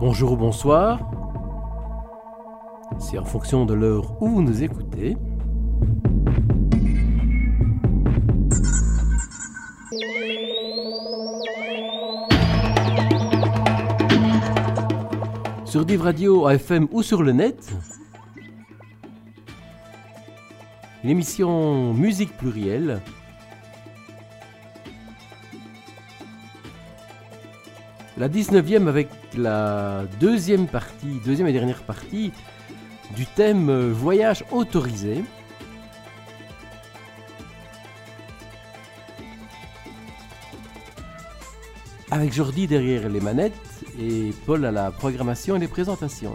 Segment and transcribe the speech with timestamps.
[0.00, 1.00] Bonjour ou bonsoir.
[3.00, 5.16] C'est en fonction de l'heure où vous nous écoutez.
[15.64, 17.74] Sur Div Radio, AFM ou sur le net.
[21.02, 23.00] L'émission Musique plurielle
[28.18, 32.32] la 19e avec la deuxième partie, deuxième et dernière partie
[33.16, 35.22] du thème euh, voyage autorisé.
[42.10, 43.52] Avec Jordi derrière les manettes
[44.00, 46.34] et Paul à la programmation et les présentations.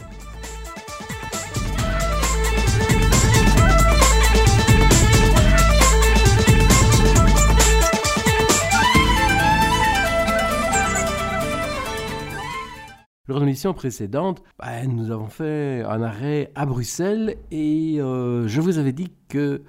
[13.34, 18.78] Lors l'émission précédente, bah, nous avons fait un arrêt à Bruxelles et euh, je vous
[18.78, 19.64] avais dit que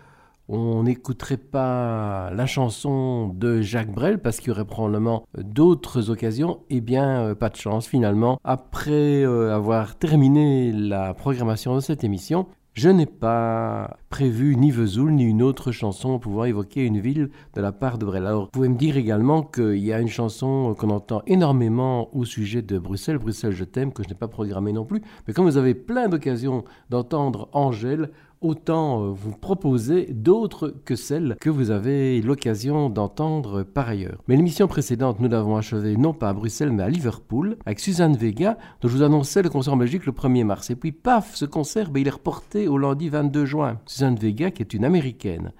[0.48, 6.60] on n'écouterait pas la chanson de Jacques Brel parce qu'il y aurait probablement d'autres occasions.
[6.68, 8.38] Eh bien, euh, pas de chance finalement.
[8.44, 15.12] Après euh, avoir terminé la programmation de cette émission, je n'ai pas prévu ni Vesoul
[15.12, 18.26] ni une autre chanson pouvoir évoquer une ville de la part de Brel.
[18.26, 22.24] Alors, vous pouvez me dire également qu'il y a une chanson qu'on entend énormément au
[22.24, 25.02] sujet de Bruxelles, Bruxelles je t'aime, que je n'ai pas programmée non plus.
[25.26, 28.10] Mais comme vous avez plein d'occasions d'entendre Angèle,
[28.44, 34.22] autant euh, vous proposer d'autres que celles que vous avez l'occasion d'entendre par ailleurs.
[34.28, 38.16] Mais l'émission précédente, nous l'avons achevée non pas à Bruxelles mais à Liverpool avec Suzanne
[38.16, 40.70] Vega, dont je vous annonçais le concert en Belgique le 1er mars.
[40.70, 43.80] Et puis paf, ce concert, ben, il est reporté au lundi 22 juin.
[43.86, 45.52] Suzanne Vega qui est une américaine.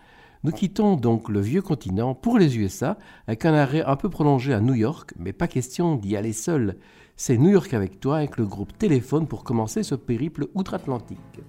[0.45, 4.53] Nous quittons donc le vieux continent pour les USA avec un arrêt un peu prolongé
[4.53, 6.77] à New York, mais pas question d'y aller seul.
[7.17, 11.41] C'est New York avec toi avec le groupe Téléphone pour commencer ce périple outre-Atlantique.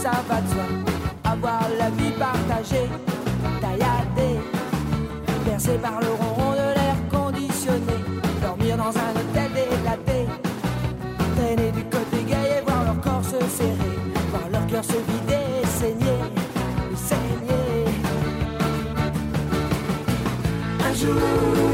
[0.00, 0.66] Ça va de soi.
[1.24, 2.88] Avoir la vie partagée,
[3.60, 4.40] tailladée,
[5.44, 7.98] percée par le ronron de l'air conditionné.
[8.42, 10.26] Dormir dans un hôtel délaté,
[11.36, 13.96] traîner du côté gay et voir leur corps se serrer,
[14.30, 16.20] voir leur cœur se vider et saigner,
[16.92, 17.84] et saigner.
[20.88, 21.69] Un jour,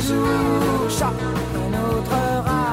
[0.00, 1.22] jour, chaque
[1.54, 2.70] un autre rat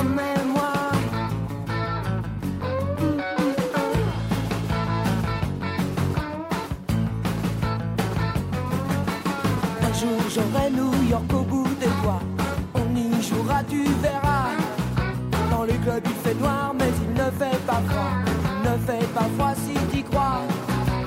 [0.00, 0.72] Emmène-moi.
[9.82, 12.22] Un jour j'aurai New York au bout des doigts.
[12.74, 14.57] On y jouera, tu verras.
[15.58, 18.12] Dans les clubs il fait noir, mais il ne fait pas froid.
[18.62, 20.42] Ne fait pas froid si t'y crois.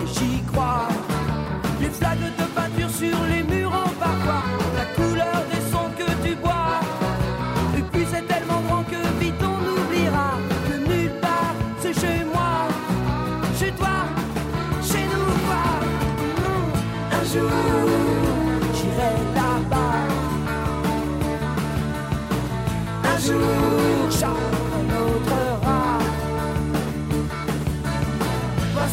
[0.03, 0.89] Et j'y crois
[1.91, 4.43] flaques de peinture sur les murs en parfois,
[4.75, 6.81] la couleur des sons que tu bois.
[7.77, 10.31] Et puis c'est tellement grand que vite on oubliera
[10.67, 12.67] que nulle part c'est chez moi,
[13.57, 13.97] chez toi,
[14.83, 15.31] chez nous.
[15.47, 15.63] Quoi.
[17.17, 17.51] Un jour
[18.73, 19.40] j'irai là-bas.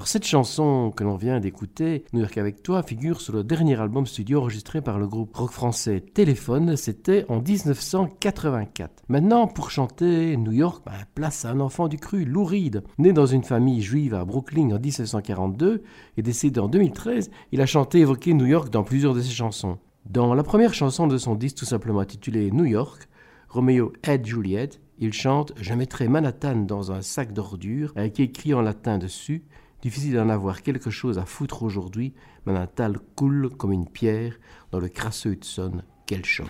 [0.00, 3.78] Alors cette chanson que l'on vient d'écouter, New York avec toi, figure sur le dernier
[3.78, 9.02] album studio enregistré par le groupe rock français Téléphone, c'était en 1984.
[9.08, 12.82] Maintenant, pour chanter New York, bah, place à un enfant du cru, Lou Reed.
[12.96, 15.82] Né dans une famille juive à Brooklyn en 1742
[16.16, 19.34] et décédé en 2013, il a chanté et évoqué New York dans plusieurs de ses
[19.34, 19.76] chansons.
[20.06, 23.06] Dans la première chanson de son disque tout simplement intitulée New York,
[23.50, 28.62] Romeo et Juliet, il chante Je mettrai Manhattan dans un sac d'ordures avec écrit en
[28.62, 29.44] latin dessus
[29.82, 32.12] Difficile d'en avoir quelque chose à foutre aujourd'hui,
[32.44, 34.38] mais Natal coule comme une pierre
[34.72, 36.48] dans le crasseux Hudson quel chante.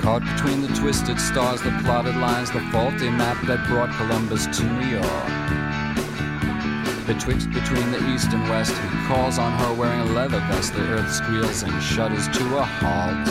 [0.00, 4.64] Caught between the twisted stars, the plotted lines, the faulty map that brought Columbus to
[4.64, 5.53] New York.
[7.06, 10.72] Betwixt between the east and west, he calls on her wearing a leather vest.
[10.72, 13.28] The earth squeals and shudders to a halt.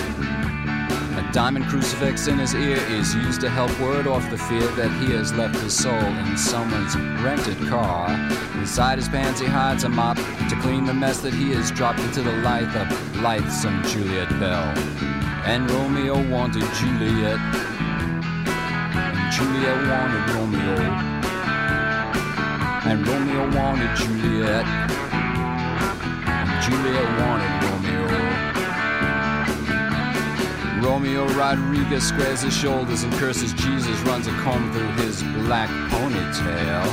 [1.17, 4.91] A diamond crucifix in his ear is used to help ward off the fear that
[5.01, 8.11] he has left his soul in someone's rented car.
[8.55, 11.99] Inside his pants, he hides a mop to clean the mess that he has dropped
[11.99, 14.77] into the light of lithesome Juliet Bell.
[15.45, 17.39] And Romeo wanted Juliet,
[18.95, 21.12] and Juliet wanted Romeo
[22.85, 24.65] and Romeo wanted Juliet,
[26.27, 28.09] and Juliet wanted Romeo.
[30.85, 36.83] Romeo Rodriguez squares his shoulders and curses Jesus, runs a comb through his black ponytail.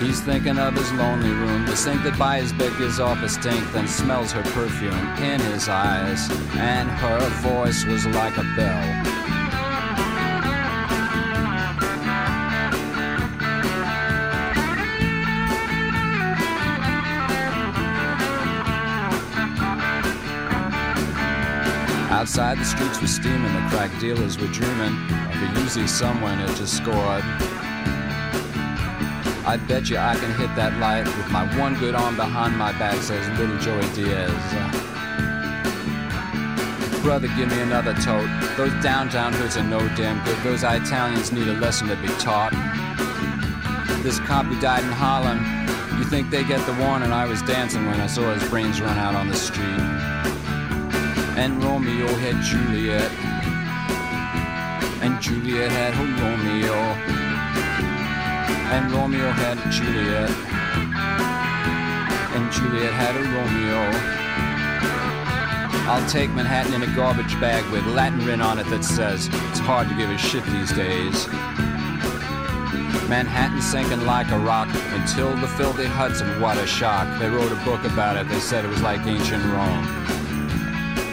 [0.00, 3.28] He's thinking of his lonely room, the sink that by his bed gives off a
[3.28, 9.15] stink, then smells her perfume in his eyes, and her voice was like a bell.
[22.26, 24.94] Outside the streets were steaming, the crack dealers were dreaming
[25.30, 27.22] of a Uzi someone had just scored.
[29.46, 32.72] I bet you I can hit that light with my one good arm behind my
[32.80, 34.34] back, says little Joey Diaz.
[37.00, 38.28] Brother, give me another tote.
[38.56, 40.36] Those downtown hoods are no damn good.
[40.42, 42.50] Those Italians need a lesson to be taught.
[44.02, 45.38] This cop who died in Harlem,
[45.96, 47.12] you think they get the warning?
[47.12, 50.06] I was dancing when I saw his brains run out on the street
[51.36, 53.12] and Romeo had Juliet,
[55.02, 56.74] and Juliet had her Romeo,
[58.72, 60.30] and Romeo had Juliet,
[62.34, 64.16] and Juliet had a Romeo.
[65.88, 69.60] I'll take Manhattan in a garbage bag with Latin written on it that says it's
[69.60, 71.28] hard to give a shit these days.
[73.08, 77.20] Manhattan sinking like a rock until the filthy Hudson, what a shock.
[77.20, 80.15] They wrote a book about it, they said it was like ancient Rome.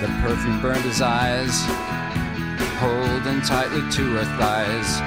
[0.03, 1.63] The perfume burned his eyes,
[2.75, 4.99] holding tightly to her thighs.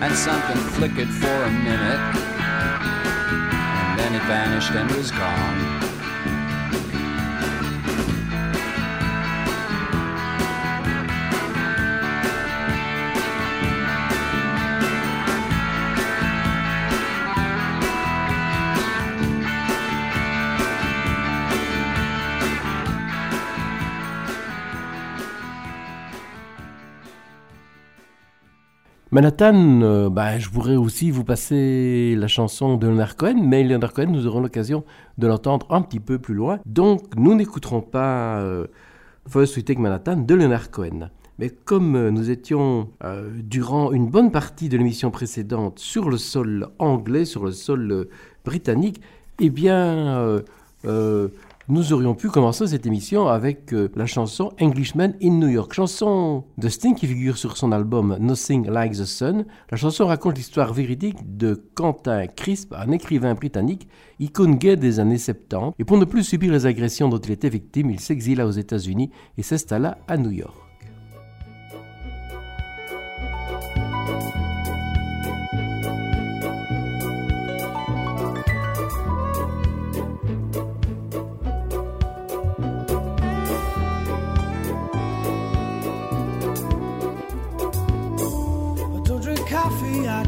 [0.00, 2.16] And something flickered for a minute,
[3.84, 5.87] and then it vanished and was gone.
[29.18, 33.92] Manhattan, euh, bah, je pourrais aussi vous passer la chanson de Leonard Cohen, mais Leonard
[33.92, 34.84] Cohen, nous aurons l'occasion
[35.18, 36.60] de l'entendre un petit peu plus loin.
[36.66, 38.68] Donc, nous n'écouterons pas euh,
[39.28, 41.10] First Take Manhattan de Leonard Cohen.
[41.40, 46.16] Mais comme euh, nous étions euh, durant une bonne partie de l'émission précédente sur le
[46.16, 48.06] sol anglais, sur le sol
[48.44, 49.00] britannique,
[49.40, 50.40] eh bien,
[51.68, 56.44] nous aurions pu commencer cette émission avec euh, la chanson Englishman in New York, chanson
[56.56, 59.44] de Sting qui figure sur son album Nothing Like the Sun.
[59.70, 63.86] La chanson raconte l'histoire véridique de Quentin Crisp, un écrivain britannique,
[64.18, 65.74] icône gay des années 70.
[65.78, 69.10] Et pour ne plus subir les agressions dont il était victime, il s'exila aux États-Unis
[69.36, 70.67] et s'installa à New York.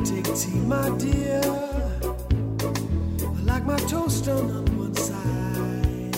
[0.04, 1.40] Take tea, my dear.
[3.23, 6.16] I like my toast done on one side.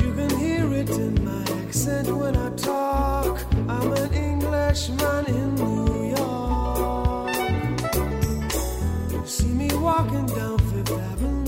[0.00, 3.40] You can hear it in my accent when I talk.
[3.68, 7.36] I'm an Englishman in New York.
[9.12, 11.39] You see me walking down Fifth Avenue,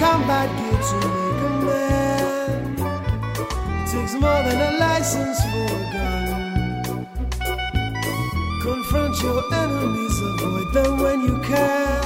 [0.00, 2.60] combat gear to make a man.
[3.80, 7.06] It takes more than a license for a gun.
[8.62, 12.02] Confront your enemies, avoid them when you can.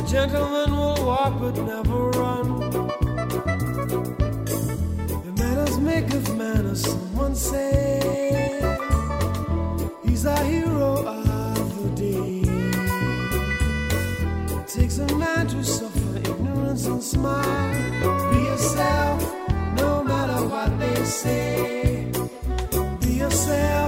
[0.00, 2.46] A gentleman will walk but never run.
[5.26, 8.00] The manners make of manners, someone say.
[10.04, 10.73] He's our hero.
[16.74, 18.30] Ignorance and smile.
[18.32, 19.34] Be yourself,
[19.76, 22.10] no matter what they say.
[23.00, 23.83] Be yourself,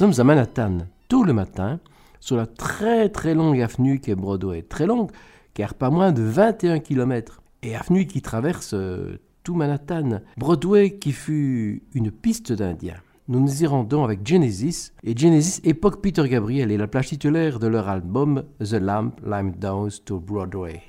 [0.00, 0.78] sommes à Manhattan
[1.08, 1.78] tout le matin
[2.20, 4.62] sur la très très longue avenue qui est Broadway.
[4.62, 5.10] Très longue
[5.52, 7.42] car pas moins de 21 km.
[7.62, 10.22] Et avenue qui traverse euh, tout Manhattan.
[10.38, 12.96] Broadway qui fut une piste d'Indiens.
[13.28, 14.92] Nous nous y rendons avec Genesis.
[15.04, 19.52] Et Genesis époque Peter Gabriel et la plage titulaire de leur album The Lamp Lime
[19.58, 20.80] Downs to Broadway.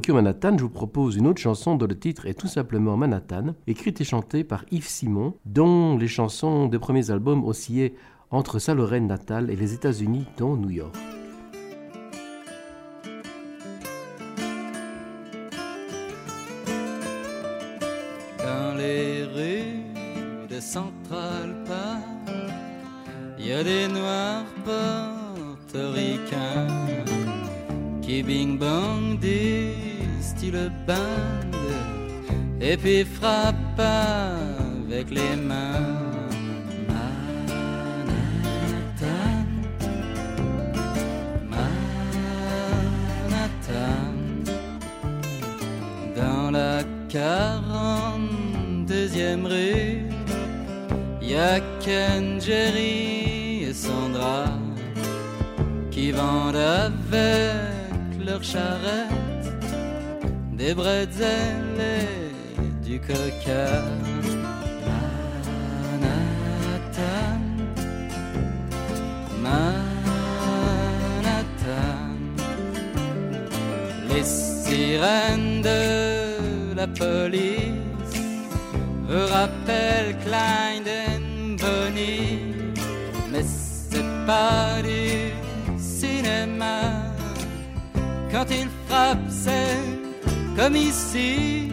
[0.00, 3.54] Évoquions Manhattan, je vous propose une autre chanson dont le titre est tout simplement Manhattan,
[3.66, 7.92] écrite et chantée par Yves Simon, dont les chansons des premiers albums oscillaient
[8.30, 10.96] entre sa Lorraine natale et les États-Unis, dont New York.
[56.10, 59.46] Qui avec leur charrette
[60.52, 62.08] des bretzels et
[62.84, 63.84] du coca.
[66.02, 67.40] Manhattan,
[69.42, 69.70] Manhattan,
[74.08, 78.16] les sirènes de la police
[79.08, 82.40] me rappellent Klein and Bonnie,
[83.32, 85.29] mais c'est pas du
[88.32, 89.76] quand il frappe, c'est
[90.56, 91.72] comme ici.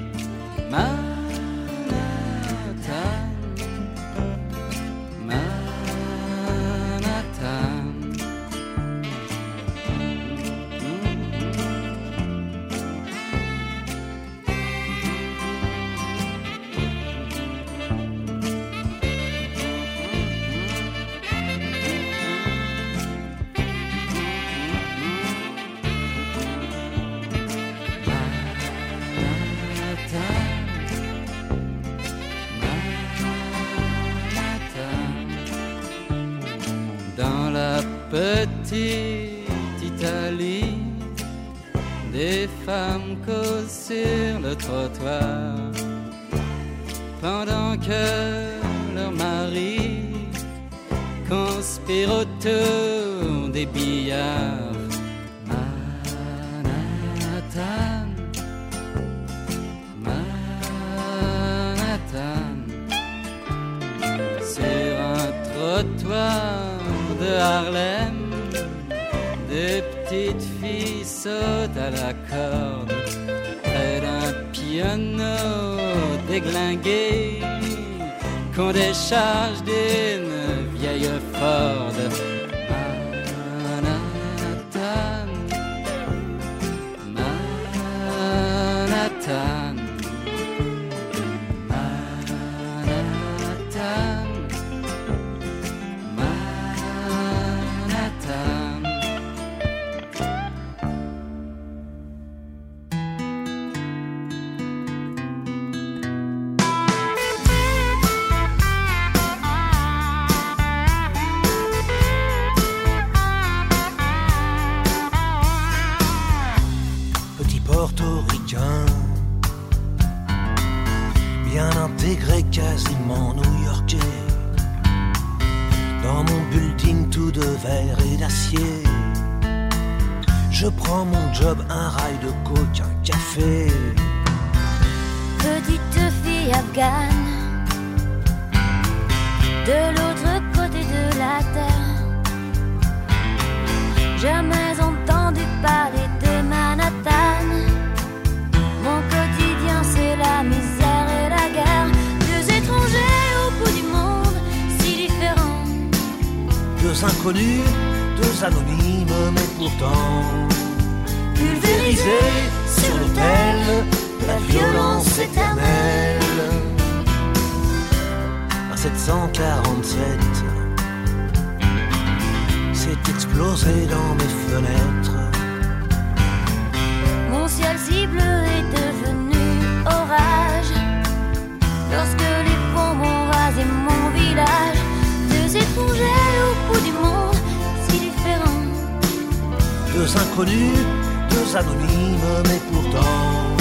[191.57, 193.57] anonyme, mais pourtant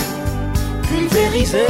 [0.88, 1.66] pulvérisé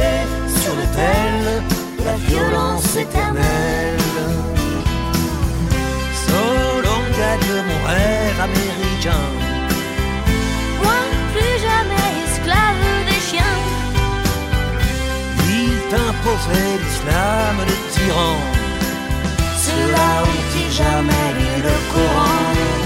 [0.61, 1.63] sur l'autel
[1.99, 4.01] de la violence éternelle.
[6.27, 9.27] Solon gagne mon rêve américain.
[10.83, 11.01] Moi,
[11.33, 13.59] plus jamais esclave des chiens.
[15.59, 18.37] Il t'imposait l'islam de tyran.
[19.67, 21.29] Cela entier jamais
[21.67, 22.86] le Coran?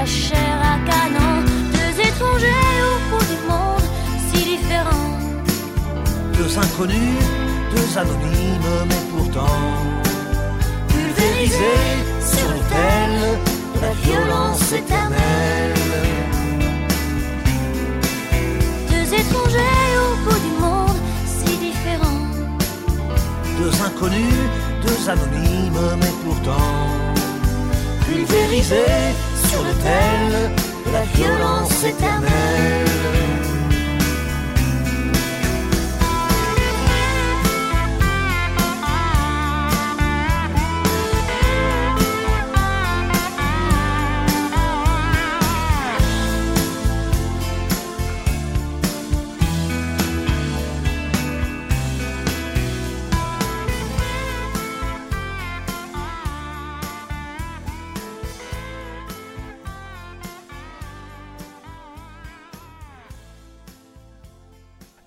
[0.00, 1.44] la chair à canon,
[1.76, 3.86] deux étrangers au bout du monde
[4.28, 5.12] si différents.
[6.38, 7.22] Deux inconnus,
[7.74, 9.60] deux anonymes, mais pourtant
[10.88, 11.90] pulvérisés
[12.32, 13.12] sur l'autel
[13.74, 15.74] de la violence éternelle.
[18.92, 21.00] Deux étrangers au bout du monde
[21.36, 22.26] si différents.
[23.58, 24.44] Deux inconnus,
[24.86, 26.70] deux anonymes, mais pourtant
[28.06, 30.52] pulvérisés sur l'autel
[30.86, 33.49] de la violence éternelle.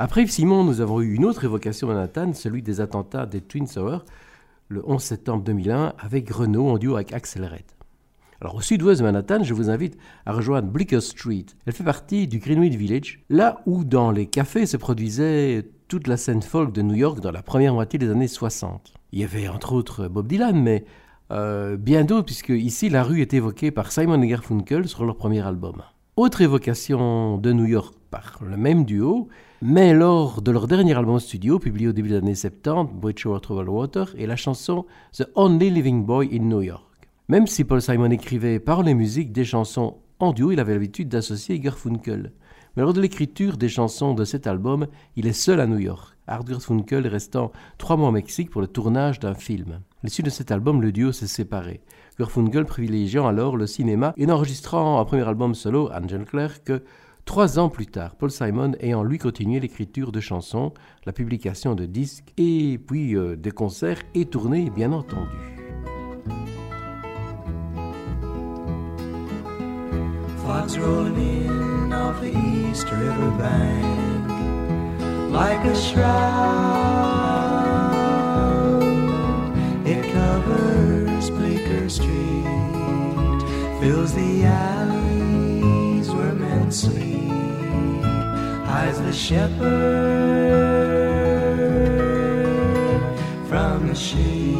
[0.03, 3.39] Après Yves Simon, nous avons eu une autre évocation de Manhattan, celui des attentats des
[3.39, 4.01] Twin Towers,
[4.67, 7.63] le 11 septembre 2001, avec Renault en duo avec Axel Red.
[8.41, 11.45] Alors au sud-ouest de Manhattan, je vous invite à rejoindre Blicker Street.
[11.65, 16.17] Elle fait partie du Greenwich Village, là où dans les cafés se produisait toute la
[16.17, 18.95] scène folk de New York dans la première moitié des années 60.
[19.13, 20.83] Il y avait entre autres Bob Dylan, mais
[21.31, 25.15] euh, bien d'autres, puisque ici la rue est évoquée par Simon et Garfunkel sur leur
[25.15, 25.81] premier album.
[26.17, 29.29] Autre évocation de New York par le même duo,
[29.65, 33.69] mais lors de leur dernier album studio, publié au début des années 70, Bridgewater Troubled
[33.69, 37.07] Water, et la chanson The Only Living Boy in New York.
[37.29, 41.07] Même si Paul Simon écrivait paroles et musique des chansons en duo, il avait l'habitude
[41.07, 42.33] d'associer Garfunkel.
[42.75, 46.13] Mais lors de l'écriture des chansons de cet album, il est seul à New York,
[46.27, 49.71] Art Garfunkel restant trois mois au Mexique pour le tournage d'un film.
[49.71, 51.79] À l'issue de cet album, le duo s'est séparé.
[52.19, 56.83] Garfunkel privilégiant alors le cinéma et n'enregistrant un premier album solo, Angel Claire, que
[57.25, 60.73] Trois ans plus tard, Paul Simon ayant lui continué l'écriture de chansons,
[61.05, 65.37] la publication de disques et puis euh, des concerts et tournées bien entendu.
[70.79, 72.87] Rolling in off the East
[75.33, 76.03] like a shroud.
[79.85, 82.45] It covers Bleecker Street,
[83.81, 85.32] fills the men
[86.73, 87.29] sleep,
[88.65, 89.59] hides the shepherd
[93.47, 94.57] from the sheep.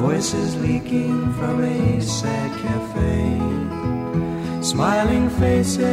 [0.00, 3.38] Voices leaking from a sad cafe,
[4.62, 5.84] smiling faces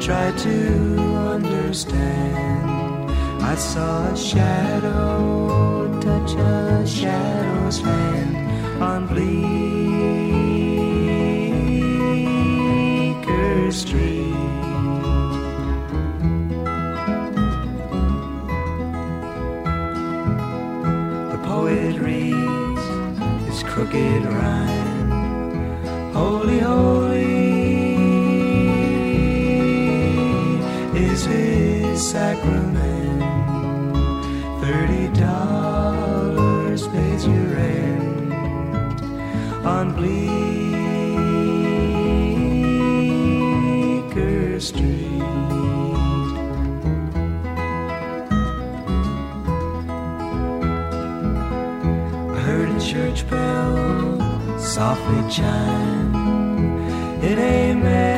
[0.00, 0.96] try to
[1.34, 2.69] understand.
[3.42, 8.36] I saw a shadow touch a shadow's hand
[8.82, 9.32] on Bleecker
[13.72, 14.34] Street.
[21.32, 22.84] The poet reads
[23.46, 25.10] his crooked rhyme.
[26.12, 26.99] Holy, holy
[55.30, 56.12] sunshine
[57.38, 57.84] ain't.
[57.84, 58.09] a.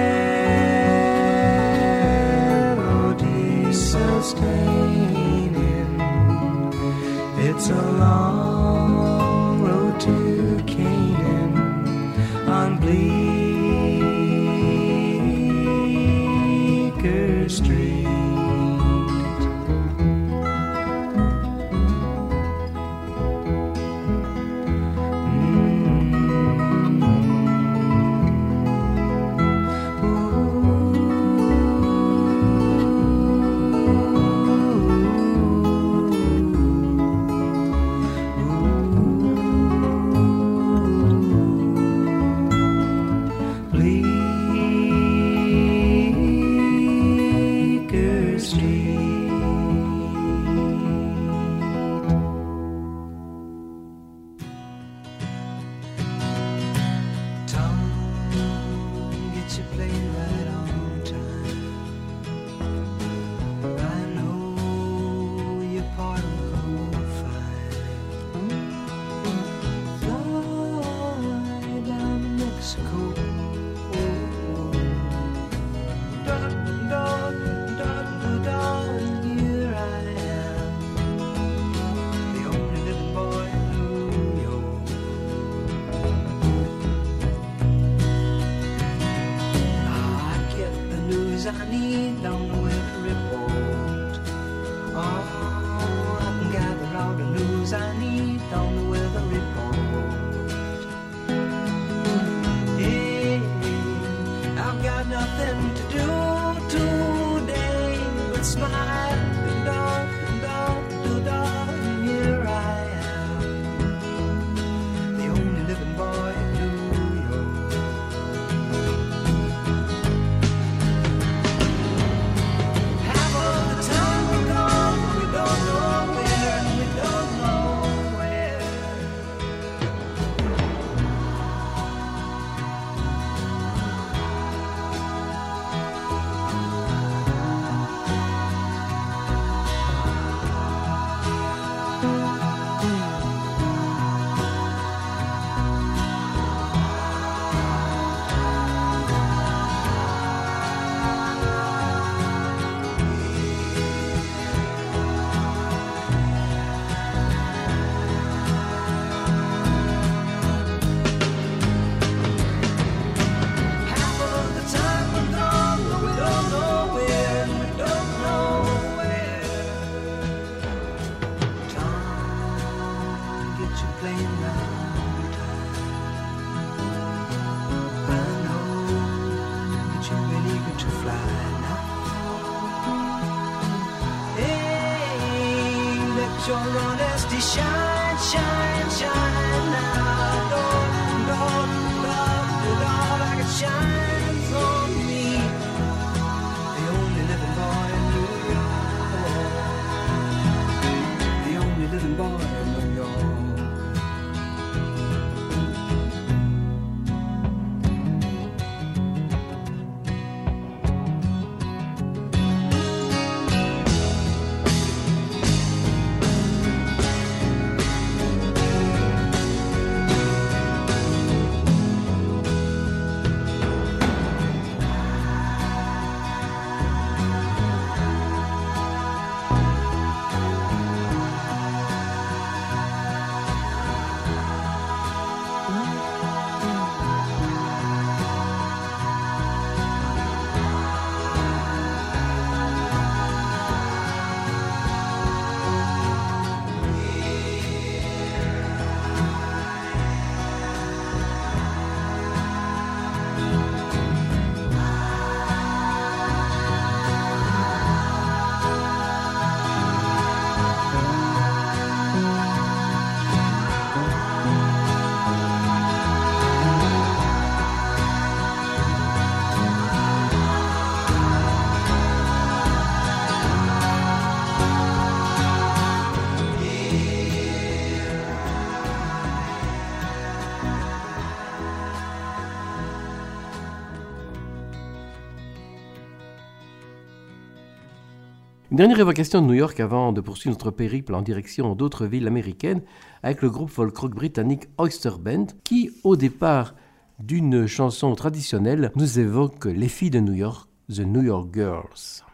[288.83, 292.83] Dernière évocation de New York avant de poursuivre notre périple en direction d'autres villes américaines
[293.23, 296.75] avec le groupe folk rock britannique Oyster Band qui, au départ
[297.21, 302.25] d'une chanson traditionnelle, nous évoque les filles de New York, The New York Girls.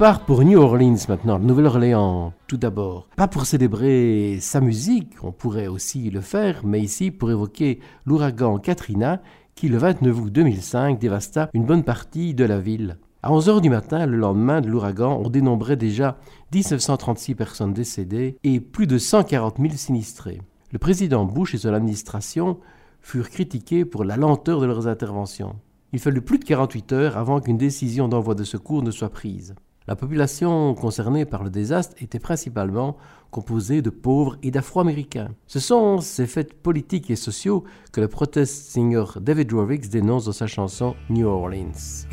[0.00, 3.06] Départ pour New Orleans maintenant, Nouvelle-Orléans tout d'abord.
[3.16, 8.56] Pas pour célébrer sa musique, on pourrait aussi le faire, mais ici pour évoquer l'ouragan
[8.56, 9.20] Katrina
[9.54, 12.96] qui le 29 août 2005 dévasta une bonne partie de la ville.
[13.22, 16.16] À 11h du matin, le lendemain de l'ouragan, on dénombrait déjà
[16.54, 20.40] 1936 personnes décédées et plus de 140 000 sinistrés.
[20.72, 22.58] Le président Bush et son administration
[23.02, 25.56] furent critiqués pour la lenteur de leurs interventions.
[25.92, 29.54] Il fallut plus de 48 heures avant qu'une décision d'envoi de secours ne soit prise.
[29.90, 32.96] La population concernée par le désastre était principalement
[33.32, 35.30] composée de pauvres et d'afro-américains.
[35.48, 40.32] Ce sont ces faits politiques et sociaux que le protest singer David Warwick dénonce dans
[40.32, 42.06] sa chanson New Orleans.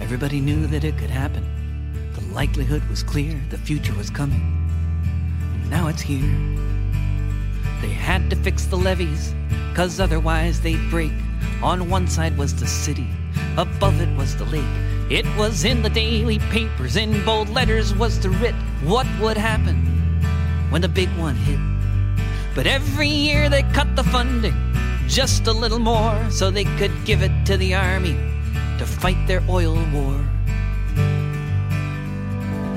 [0.00, 1.55] Everybody knew that it could happen.
[2.36, 4.42] Likelihood was clear, the future was coming.
[5.70, 6.36] Now it's here.
[7.80, 9.34] They had to fix the levees,
[9.74, 11.14] cause otherwise they'd break.
[11.62, 13.06] On one side was the city,
[13.56, 14.76] above it was the lake.
[15.10, 18.54] It was in the daily papers, in bold letters was the writ.
[18.84, 19.76] What would happen
[20.68, 21.58] when the big one hit?
[22.54, 24.54] But every year they cut the funding
[25.08, 28.18] just a little more so they could give it to the army
[28.76, 30.22] to fight their oil war.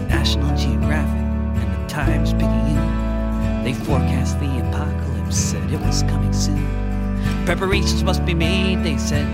[0.09, 1.21] National Geographic
[1.61, 6.65] and the Times Picayune, they forecast the apocalypse, said it was coming soon.
[7.45, 9.27] Preparations must be made, they said.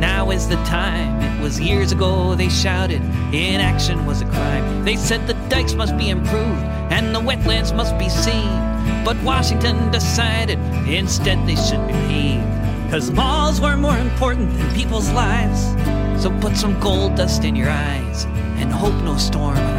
[0.00, 1.20] Now is the time.
[1.22, 3.02] It was years ago they shouted.
[3.32, 4.84] Inaction was a crime.
[4.84, 9.04] They said the dikes must be improved and the wetlands must be saved.
[9.04, 10.58] But Washington decided
[10.88, 12.90] instead they should be paved.
[12.90, 15.60] Cause laws were more important than people's lives.
[16.22, 18.24] So put some gold dust in your eyes
[18.58, 19.75] and hope no storm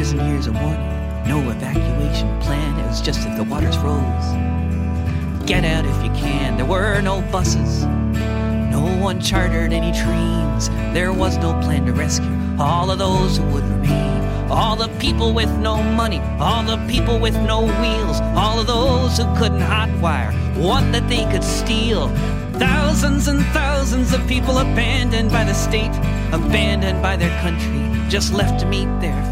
[0.00, 2.80] Years and years of warning, no evacuation plan.
[2.80, 5.44] It was just if the waters rose.
[5.44, 6.56] Get out if you can.
[6.56, 7.84] There were no buses.
[7.84, 10.70] No one chartered any trains.
[10.94, 14.24] There was no plan to rescue all of those who would remain.
[14.50, 19.18] All the people with no money, all the people with no wheels, all of those
[19.18, 22.08] who couldn't hotwire what that they could steal.
[22.54, 25.94] Thousands and thousands of people abandoned by the state,
[26.32, 29.29] abandoned by their country, just left to meet their.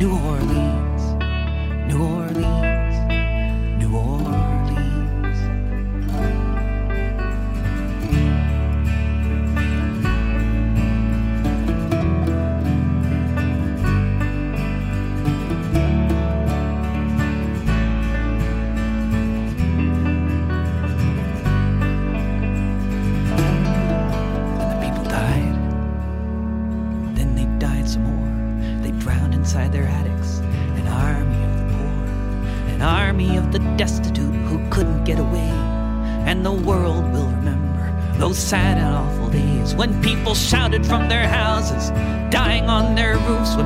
[0.00, 0.89] New Orleans,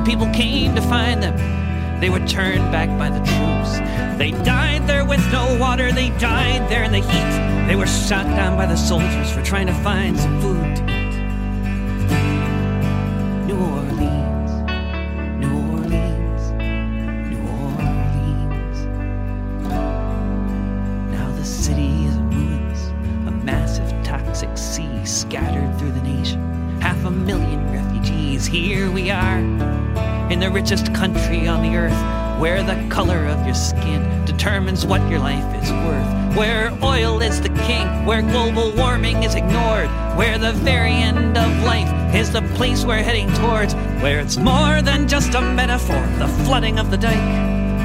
[0.05, 1.35] people came to find them,
[1.99, 3.79] they were turned back by the troops.
[4.17, 7.67] They died there with no water, they died there in the heat.
[7.67, 10.84] They were shot down by the soldiers for trying to find some food
[32.39, 37.41] where the color of your skin determines what your life is worth, where oil is
[37.41, 42.41] the king, where global warming is ignored, where the very end of life is the
[42.55, 43.73] place we're heading towards,
[44.03, 47.15] where it's more than just a metaphor, the flooding of the dike.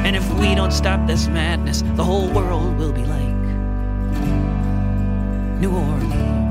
[0.05, 3.29] And if we don't stop this madness, the whole world will be like
[5.61, 6.50] New Orleans,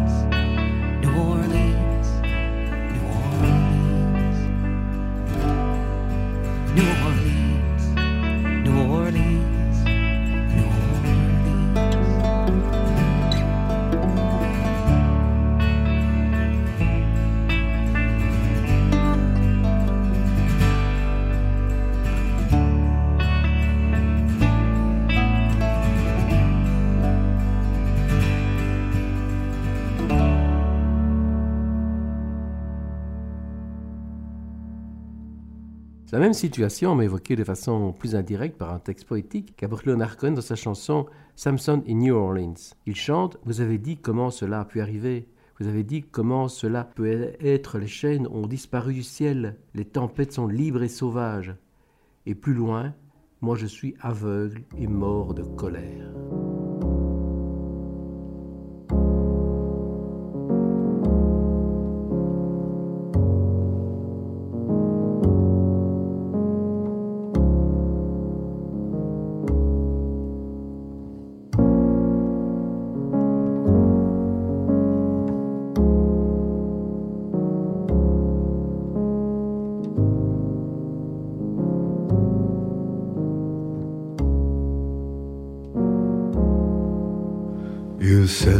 [36.20, 39.93] La même situation, mais évoquée de façon plus indirecte par un texte poétique qu'a brûlé
[39.93, 41.05] Leonard Cohen dans sa chanson
[41.38, 42.76] Samson in New Orleans.
[42.86, 45.30] Il chante Vous avez dit comment cela a pu arriver
[45.61, 47.07] Vous avez dit comment cela peut
[47.39, 51.55] être Les chaînes ont disparu du ciel, les tempêtes sont libres et sauvages.
[52.26, 52.93] Et plus loin,
[53.39, 56.11] moi je suis aveugle et mort de colère.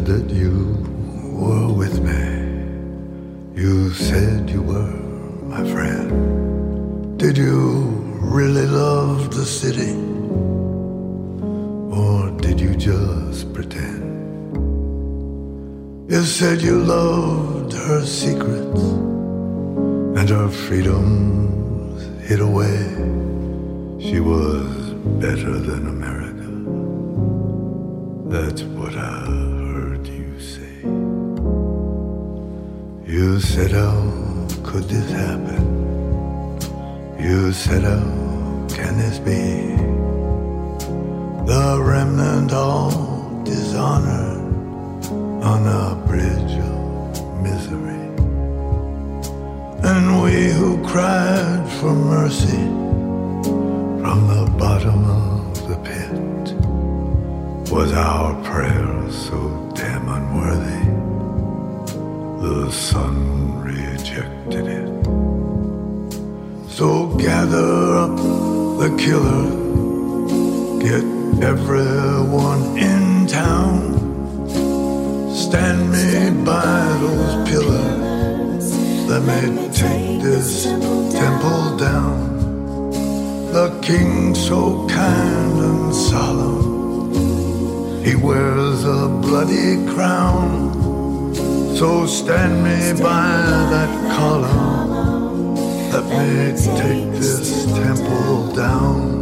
[0.10, 0.76] That you
[1.40, 2.26] were with me.
[3.54, 4.96] You said you were
[5.54, 7.20] my friend.
[7.20, 7.60] Did you
[8.38, 9.94] really love the city?
[12.02, 14.02] Or did you just pretend?
[16.12, 18.82] You said you loved her secrets
[20.18, 22.80] and her freedoms hid away.
[24.02, 24.70] She was
[25.24, 26.50] better than America.
[28.34, 29.49] That's what I
[33.10, 35.66] You said, How could this happen?
[37.20, 39.76] You said, How can this be?
[41.52, 44.46] The remnant all dishonored
[45.44, 48.06] on a bridge of misery.
[49.82, 52.64] And we who cried for mercy
[54.04, 56.54] from the bottom of the pit.
[57.72, 60.79] Was our prayer so damn unworthy?
[62.42, 65.06] The sun rejected it.
[66.70, 68.16] So gather up
[68.80, 69.44] the killer,
[70.80, 71.04] get
[71.44, 73.98] everyone in town.
[75.36, 78.74] Stand me by those pillars,
[79.10, 82.90] let me take this temple down.
[83.52, 87.12] The king so kind and solemn.
[88.06, 90.69] He wears a bloody crown.
[91.80, 93.32] So stand me by
[93.72, 95.56] that column.
[95.94, 99.19] Let me take this temple down.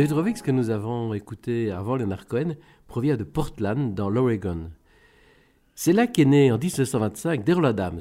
[0.00, 2.54] David Rovix, que nous avons écouté avant Leonard Cohen,
[2.86, 4.70] provient de Portland, dans l'Oregon.
[5.74, 8.00] C'est là qu'est né en 1925 Daryl Adams.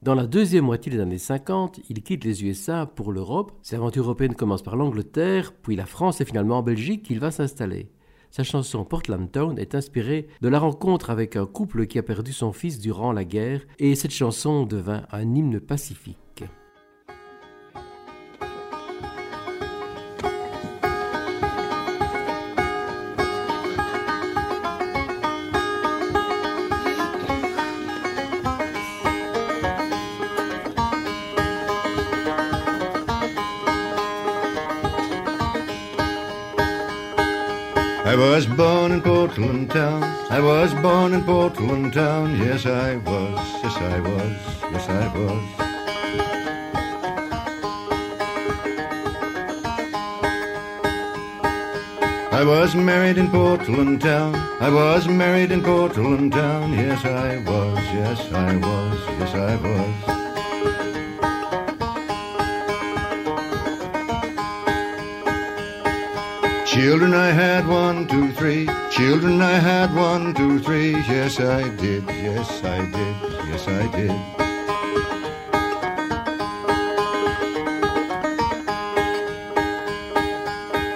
[0.00, 3.50] Dans la deuxième moitié des années 50, il quitte les USA pour l'Europe.
[3.62, 7.32] Ses aventures européennes commencent par l'Angleterre, puis la France et finalement en Belgique qu'il va
[7.32, 7.90] s'installer.
[8.30, 12.32] Sa chanson Portland Town est inspirée de la rencontre avec un couple qui a perdu
[12.32, 16.23] son fils durant la guerre et cette chanson devint un hymne pacifique.
[38.30, 40.02] Was born in Portland town.
[40.30, 42.38] I was born in Portland town.
[42.38, 43.38] Yes, I was.
[43.62, 44.36] Yes, I was.
[44.72, 45.44] Yes, I was.
[52.40, 54.34] I was married in Portland town.
[54.60, 56.72] I was married in Portland town.
[56.72, 57.78] Yes, I was.
[58.00, 58.98] Yes, I was.
[59.18, 60.13] Yes, I was.
[66.84, 68.68] Children I had one, two, three.
[68.90, 70.90] Children I had one, two, three.
[70.90, 72.04] Yes, I did.
[72.08, 73.16] Yes, I did.
[73.48, 74.12] Yes, I did.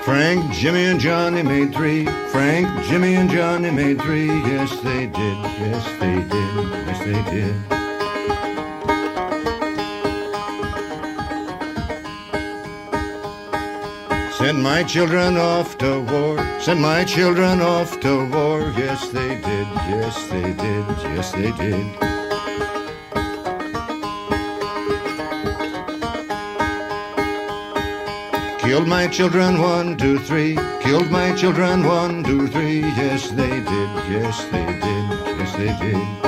[0.05, 2.05] Frank, Jimmy, and Johnny made three.
[2.32, 4.26] Frank, Jimmy, and Johnny made three.
[4.26, 5.39] Yes, they did.
[5.64, 6.55] Yes, they did.
[6.86, 7.78] Yes, they did.
[14.49, 16.39] Send my children off to war.
[16.59, 18.73] Send my children off to war.
[18.79, 19.69] Yes, they did.
[19.93, 20.87] Yes, they did.
[21.13, 21.87] Yes, they did.
[28.59, 30.57] Killed my children one, two, three.
[30.81, 32.81] Killed my children one, two, three.
[32.81, 33.91] Yes, they did.
[34.09, 35.07] Yes, they did.
[35.37, 36.28] Yes, they did.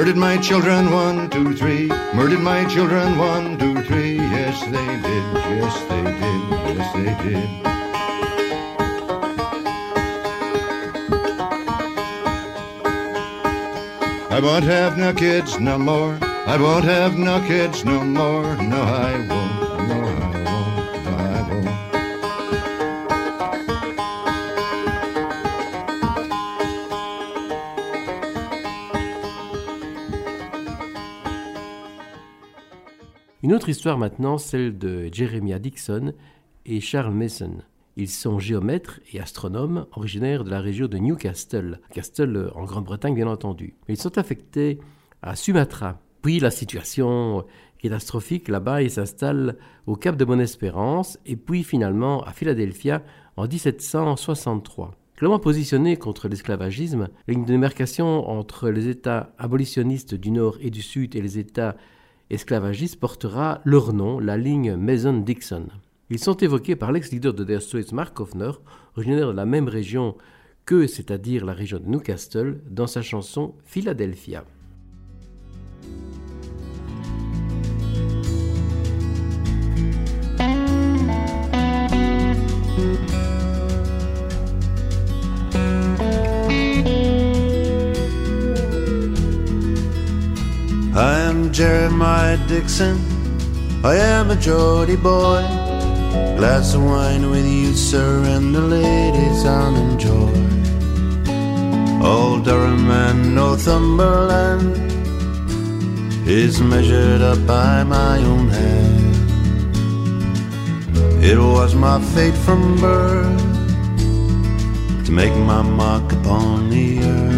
[0.00, 1.88] Murdered my children one, two, three.
[2.14, 4.16] Murdered my children one, two, three.
[4.16, 5.24] Yes, they did.
[5.60, 6.40] Yes, they did.
[6.74, 7.50] Yes, they did.
[14.32, 16.18] I won't have no kids no more.
[16.22, 18.56] I won't have no kids no more.
[18.56, 19.59] No, I won't.
[33.60, 36.14] Autre histoire maintenant, celle de Jeremiah Dixon
[36.64, 37.58] et Charles Mason.
[37.94, 43.26] Ils sont géomètres et astronomes originaires de la région de Newcastle, Castle en Grande-Bretagne bien
[43.26, 43.74] entendu.
[43.86, 44.78] Ils sont affectés
[45.20, 46.00] à Sumatra.
[46.22, 47.44] Puis la situation
[47.76, 53.02] catastrophique là-bas, ils s'installent au Cap de Bonne-Espérance et puis finalement à Philadelphia
[53.36, 54.94] en 1763.
[55.16, 60.70] Clairement positionné contre l'esclavagisme, la ligne de démarcation entre les États abolitionnistes du Nord et
[60.70, 61.76] du Sud et les États
[62.30, 65.66] esclavagistes portera leur nom, la ligne Mason-Dixon.
[66.08, 68.52] Ils sont évoqués par l'ex-leader de Dire Straits, Mark Hoffner,
[68.96, 70.16] originaire de la même région
[70.64, 74.44] qu'eux, c'est-à-dire la région de Newcastle, dans sa chanson Philadelphia.
[90.94, 92.98] I am Jeremiah Dixon.
[93.84, 95.42] I am a Geordie boy.
[96.36, 100.34] Glass of wine with you, sir, and the ladies I'll enjoy.
[102.04, 104.76] Old Durham and Northumberland
[106.28, 109.14] is measured up by my own hand.
[111.22, 113.40] It was my fate from birth
[115.06, 117.29] to make my mark upon the earth.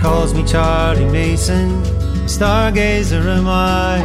[0.00, 1.82] Calls me Charlie Mason,
[2.26, 3.98] stargazer am I.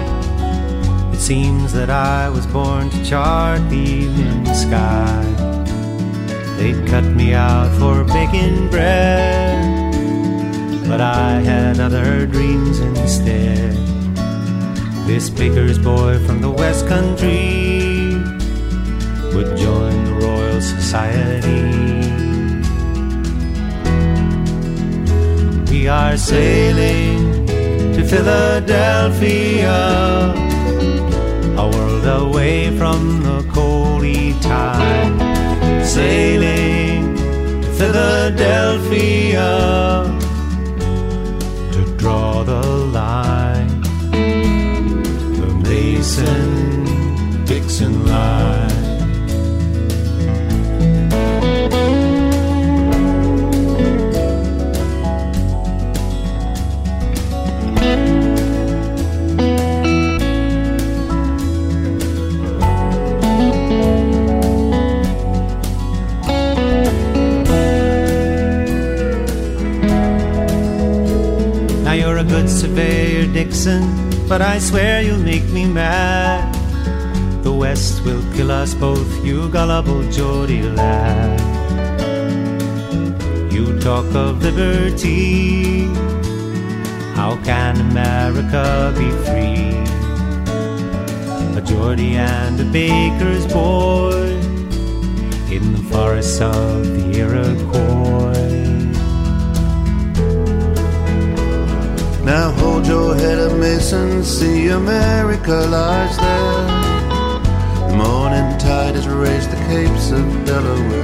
[1.14, 5.24] It seems that I was born to chart the evening sky.
[6.58, 9.94] They'd cut me out for baking bread,
[10.88, 13.74] but I had other dreams instead.
[15.06, 18.16] This baker's boy from the West Country
[19.36, 21.63] would join the Royal Society.
[25.84, 27.46] We are sailing
[27.94, 29.82] to Philadelphia,
[31.58, 35.86] a world away from the coldy tide.
[35.86, 37.18] Sailing
[37.64, 39.50] to Philadelphia
[72.74, 73.84] surveyor, Dixon,
[74.28, 76.42] but I swear you'll make me mad.
[77.44, 81.40] The West will kill us both, you gullible Geordie lad.
[83.54, 85.86] You talk of liberty,
[87.14, 89.78] how can America be free?
[91.56, 94.34] A Geordie and a baker's boy
[95.56, 98.73] in the forests of the Iroquois.
[102.24, 104.24] Now hold your head up, Mason.
[104.24, 106.68] See America lies there.
[107.90, 111.04] The morning tide has raised the capes of Delaware.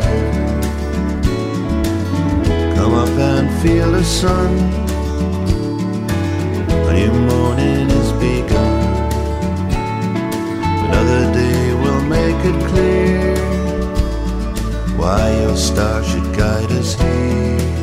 [2.78, 4.51] Come up and feel the sun.
[6.88, 8.80] A new morning is begun.
[10.86, 13.36] Another day will make it clear
[14.95, 17.78] why your star should guide us here.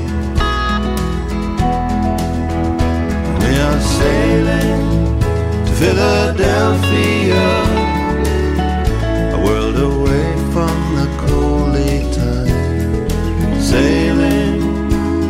[3.81, 5.21] Sailing
[5.67, 7.47] to Philadelphia,
[9.37, 13.11] a world away from the coldly tide.
[13.61, 14.61] Sailing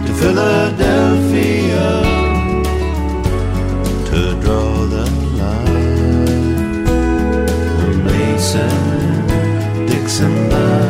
[0.07, 1.89] to Philadelphia
[4.09, 5.07] to draw the
[5.41, 6.85] line.
[7.79, 10.86] The Mason Dixon line.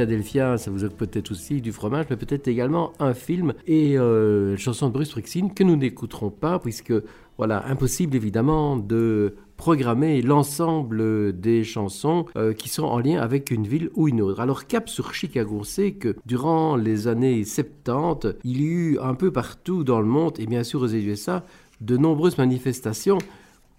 [0.00, 4.52] Philadelphia, ça vous occupe peut-être aussi du fromage, mais peut-être également un film et euh,
[4.52, 6.94] une chanson de Bruce Springsteen que nous n'écouterons pas, puisque
[7.36, 13.66] voilà, impossible évidemment de programmer l'ensemble des chansons euh, qui sont en lien avec une
[13.66, 14.40] ville ou une autre.
[14.40, 19.12] Alors cap sur Chicago, on sait que durant les années 70, il y eut un
[19.12, 21.44] peu partout dans le monde, et bien sûr aux USA,
[21.82, 23.18] de nombreuses manifestations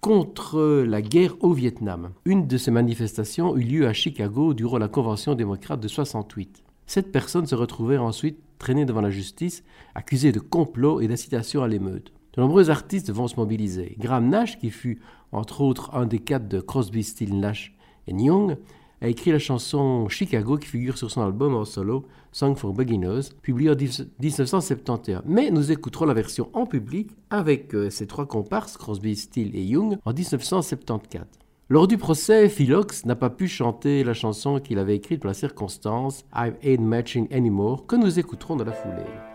[0.02, 2.10] contre la guerre au Vietnam.
[2.24, 6.64] Une de ces manifestations eut lieu à Chicago durant la Convention démocrate de 68.
[6.88, 9.62] Sept personnes se retrouvèrent ensuite traînées devant la justice,
[9.94, 12.12] accusées de complot et d'incitation à l'émeute.
[12.34, 13.94] De nombreux artistes vont se mobiliser.
[14.00, 15.00] Graham Nash, qui fut
[15.30, 17.72] entre autres un des quatre de Crosby, Still, Nash
[18.08, 18.56] et Young,
[19.02, 23.30] a écrit la chanson Chicago qui figure sur son album en solo Song for Beginners,
[23.42, 25.22] publié en 1971.
[25.26, 29.62] Mais nous écouterons la version en public avec euh, ses trois comparses, Crosby, Still et
[29.62, 31.26] Young, en 1974.
[31.68, 35.34] Lors du procès, Philox n'a pas pu chanter la chanson qu'il avait écrite pour la
[35.34, 39.31] circonstance I Ain't Matching Anymore, que nous écouterons dans la foulée.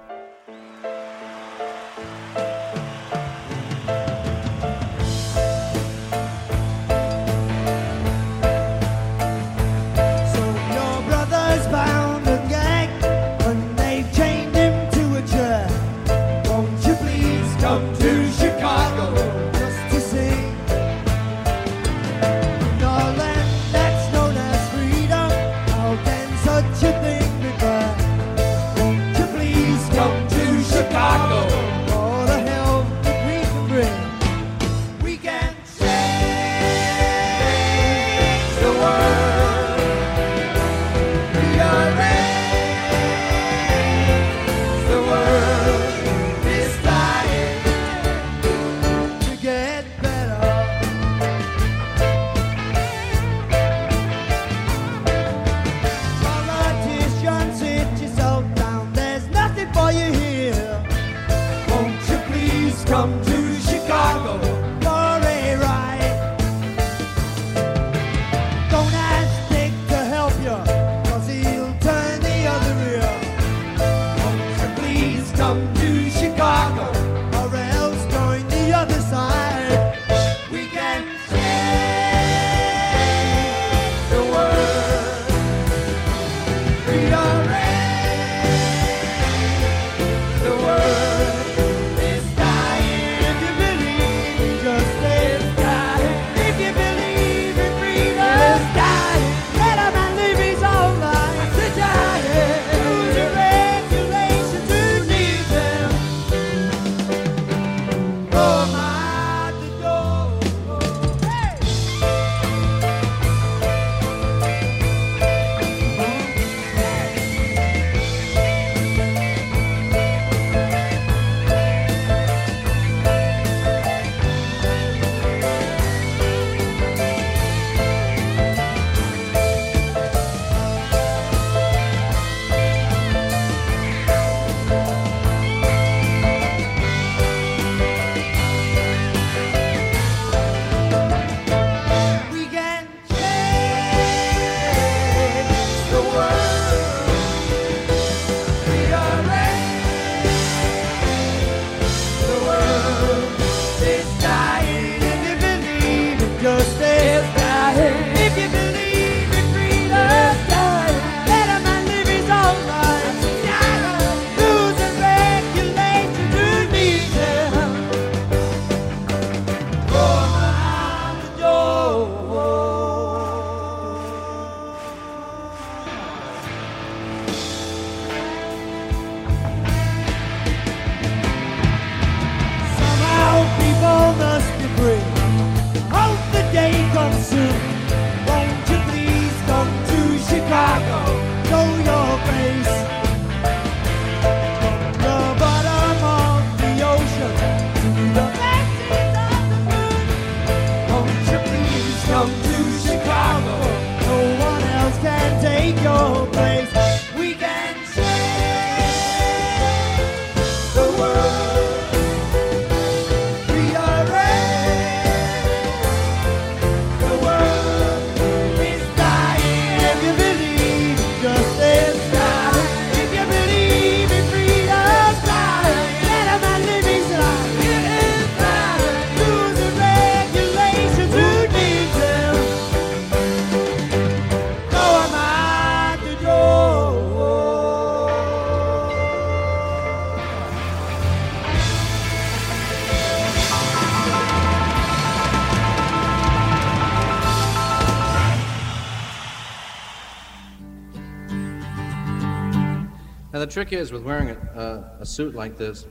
[253.57, 255.87] Trick is with wearing a, uh, a suit like this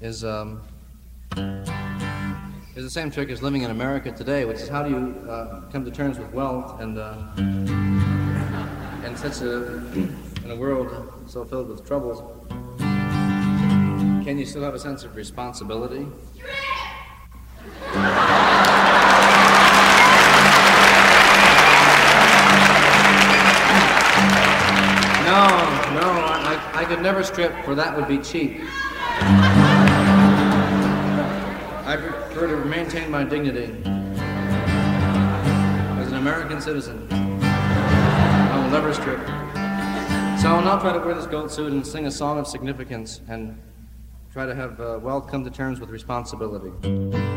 [0.00, 0.60] is um,
[2.74, 5.60] is the same trick as living in America today, which is how do you uh,
[5.70, 7.22] come to terms with wealth and uh,
[9.06, 9.76] in such a
[10.42, 10.90] in a world
[11.28, 12.20] so filled with troubles.
[12.80, 16.04] Can you still have a sense of responsibility?
[26.98, 28.60] I, I could never strip, for that would be cheap.
[31.86, 33.72] I prefer to maintain my dignity
[35.96, 37.06] as an American citizen.
[37.12, 39.20] I will never strip.
[40.40, 43.20] So I'll now try to wear this gold suit and sing a song of significance
[43.28, 43.56] and
[44.32, 47.27] try to have uh, wealth come to terms with responsibility.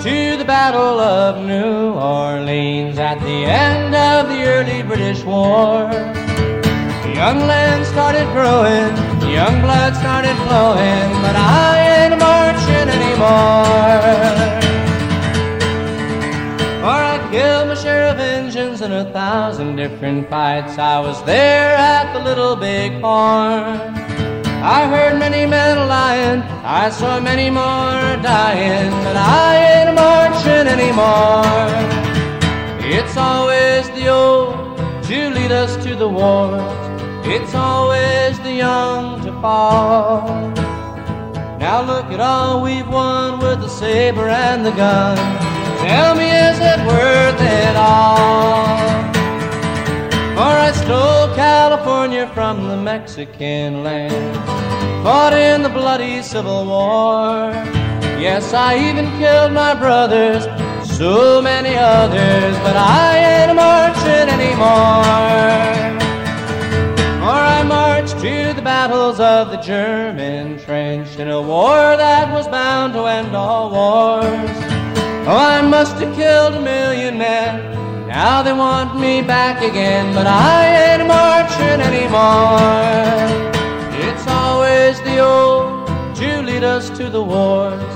[0.00, 5.88] To the Battle of New Orleans at the end of the early British War.
[7.02, 13.62] The young land started growing, the young blood started flowing, but I ain't marching anymore.
[16.80, 20.78] For I killed my share of engines in a thousand different fights.
[20.78, 24.01] I was there at the Little Big Horn.
[24.64, 31.42] I heard many men lying, I saw many more dying, but I ain't marching anymore.
[32.78, 36.62] It's always the old to lead us to the wars.
[37.26, 40.28] It's always the young to fall.
[41.58, 45.16] Now look at all we've won with the saber and the gun.
[45.78, 49.11] Tell me, is it worth it all?
[50.34, 54.36] For I stole California from the Mexican land,
[55.04, 57.52] fought in the bloody Civil War.
[58.18, 60.44] Yes, I even killed my brothers,
[60.98, 66.00] so many others, but I ain't marching anymore.
[67.20, 72.48] For I marched to the battles of the German trench in a war that was
[72.48, 74.56] bound to end all wars.
[75.28, 77.91] Oh, I must have killed a million men.
[78.12, 83.32] Now they want me back again, but I ain't marching anymore.
[84.06, 85.86] It's always the old
[86.16, 87.92] to lead us to the wars.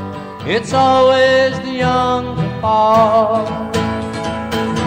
[0.46, 3.44] It's always the young to fall.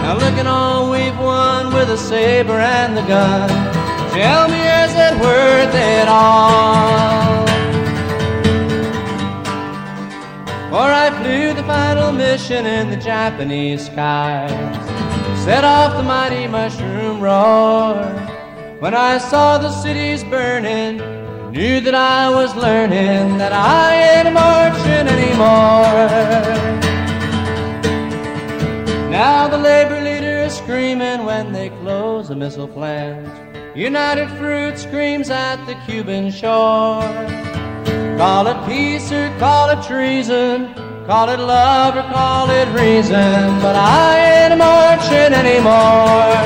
[0.01, 3.49] Now look at all we've won with the saber and the gun.
[4.11, 7.45] Tell me, is it worth it all?
[10.71, 14.88] For I flew the final mission in the Japanese skies,
[15.49, 17.95] set off the mighty mushroom roar.
[18.81, 20.97] When I saw the cities burning,
[21.49, 25.89] knew that I was learning that I ain't marching anymore.
[29.09, 33.27] Now the labor leader is screaming when they close a missile plant.
[33.75, 37.01] United Fruit screams at the Cuban shore.
[38.19, 40.75] Call it peace or call it treason,
[41.09, 46.37] call it love or call it reason, but I ain't marching anymore.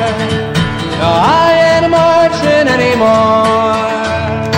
[1.01, 4.52] No, I ain't marching anymore.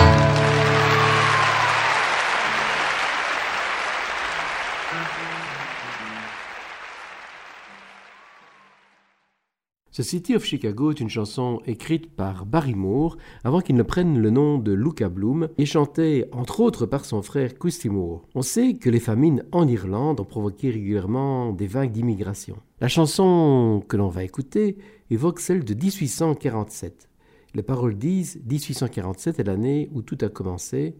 [9.96, 14.18] The City of Chicago est une chanson écrite par Barry Moore avant qu'il ne prenne
[14.18, 18.28] le nom de Luca Bloom et chantée entre autres par son frère Christy Moore.
[18.34, 22.56] On sait que les famines en Irlande ont provoqué régulièrement des vagues d'immigration.
[22.82, 24.76] La chanson que l'on va écouter
[25.08, 27.08] évoque celle de 1847.
[27.54, 30.94] Les paroles disent 1847 est l'année où tout a commencé,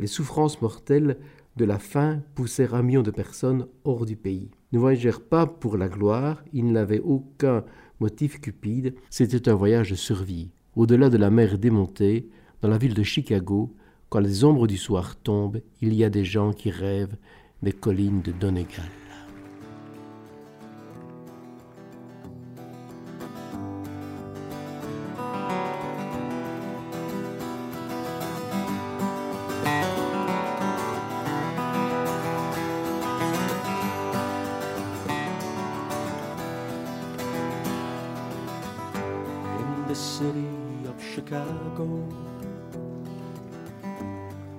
[0.00, 1.18] les souffrances mortelles
[1.56, 4.50] de la faim poussèrent un million de personnes hors du pays.
[4.72, 7.64] Ne voyagèrent pas pour la gloire, ils n'avaient aucun
[8.00, 10.50] motif cupide, c'était un voyage de survie.
[10.74, 12.28] Au-delà de la mer démontée,
[12.62, 13.74] dans la ville de Chicago,
[14.08, 17.16] quand les ombres du soir tombent, il y a des gens qui rêvent
[17.62, 18.99] des collines de Donegal.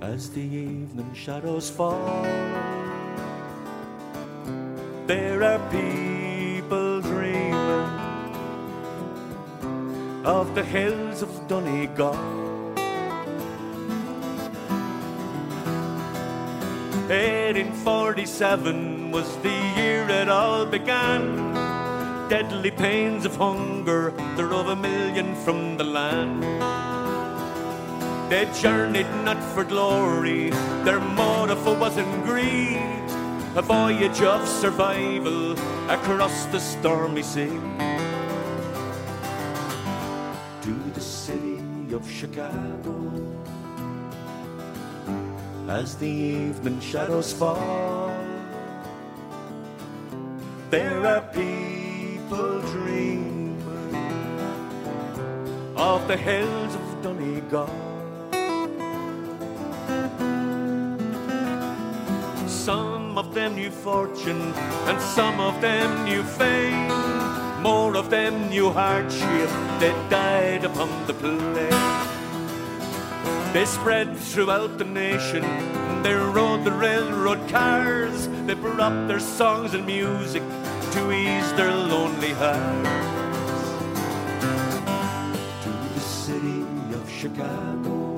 [0.02, 2.24] As the evening shadows fall,
[5.06, 7.86] there are people dreaming
[10.26, 12.16] of the hills of Donegal.
[17.12, 21.54] 1847 was the year it all began.
[22.28, 24.08] Deadly pains of hunger,
[24.40, 26.44] of a million from the land.
[28.32, 30.50] They journeyed not for glory,
[30.84, 32.80] their motive wasn't greed.
[33.56, 35.54] A voyage of survival
[35.90, 37.60] across the stormy sea.
[40.62, 43.12] To the city of Chicago.
[45.68, 48.16] As the evening shadows fall,
[50.70, 53.62] there are people dreaming
[55.76, 57.91] of the hills of Donegal.
[63.42, 64.54] Them knew fortune,
[64.88, 66.90] and some of them new fame.
[67.64, 71.74] More of them new hardship, they died upon the plain.
[73.52, 75.42] They spread throughout the nation,
[76.04, 80.44] they rode the railroad cars, they brought their songs and music
[80.94, 82.90] to ease their lonely hearts.
[85.64, 86.62] To the city
[86.94, 88.12] of Chicago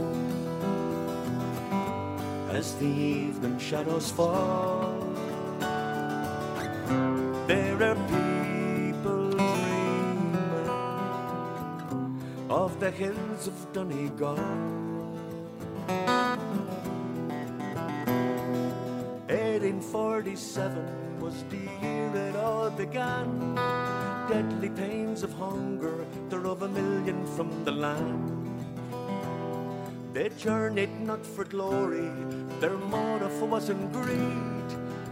[2.51, 5.02] as the evening shadows fall.
[12.84, 14.36] The hills of Donegal.
[19.29, 23.55] 1847 was the year it all began.
[24.27, 28.65] Deadly pains of hunger, they're a million from the land.
[30.11, 32.11] They journeyed not for glory,
[32.59, 34.69] their motive wasn't greed.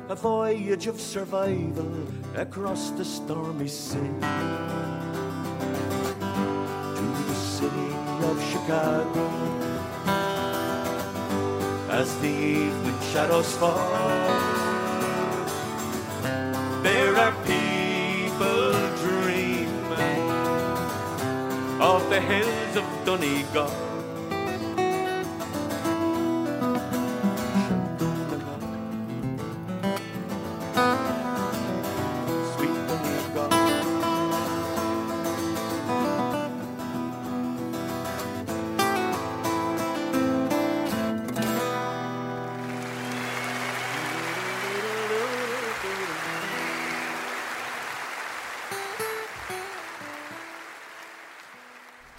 [0.09, 2.05] A voyage of survival
[2.35, 4.90] across the stormy sea.
[8.61, 9.27] Chicago.
[11.89, 13.73] As the evening shadows fall,
[16.83, 20.29] there are people dreaming
[21.81, 23.90] of the hills of Donegal.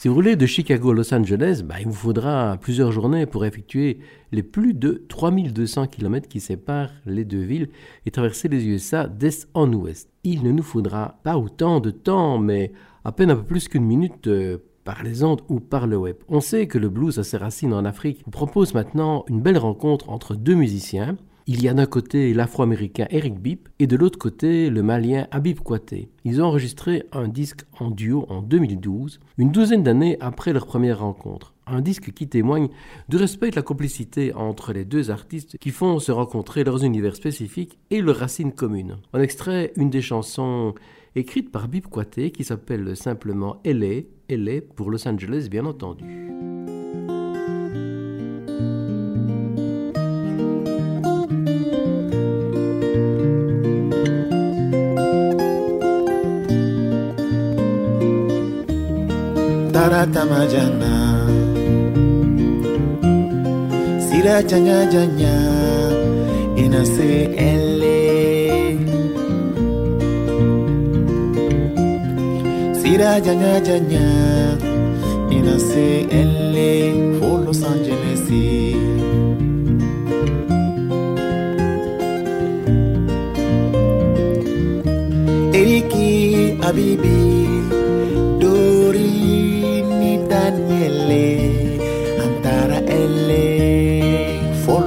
[0.03, 3.45] Si vous roulez de Chicago à Los Angeles, bah, il vous faudra plusieurs journées pour
[3.45, 4.01] effectuer
[4.33, 7.69] les plus de 3200 km qui séparent les deux villes
[8.05, 10.11] et traverser les USA d'est en ouest.
[10.25, 12.73] Il ne nous faudra pas autant de temps, mais
[13.05, 16.17] à peine un peu plus qu'une minute euh, par les ondes ou par le web.
[16.27, 18.25] On sait que le blues a ses racines en Afrique.
[18.27, 21.17] On propose maintenant une belle rencontre entre deux musiciens.
[21.49, 25.59] Il y a d'un côté l'afro-américain Eric Bip et de l'autre côté le malien Habib
[25.59, 26.09] Kouaté.
[26.25, 31.01] Ils ont enregistré un disque en duo en 2012, une douzaine d'années après leur première
[31.01, 31.55] rencontre.
[31.67, 32.69] Un disque qui témoigne
[33.09, 36.85] du respect et de la complicité entre les deux artistes qui font se rencontrer leurs
[36.85, 38.99] univers spécifiques et leurs racines communes.
[39.13, 40.75] En extrait une des chansons
[41.17, 46.05] écrites par Bip Kouaté qui s'appelle simplement LA, LA pour Los Angeles bien entendu.
[59.83, 60.95] taratamallana
[64.07, 65.37] sira changa janya
[66.63, 67.11] inase
[67.51, 67.99] ele.
[72.81, 74.07] Sira janga janya
[75.37, 75.89] inase
[76.21, 76.71] ele.
[77.19, 78.27] For Los Angeles.
[85.59, 86.11] Eriki
[86.69, 87.42] Abibi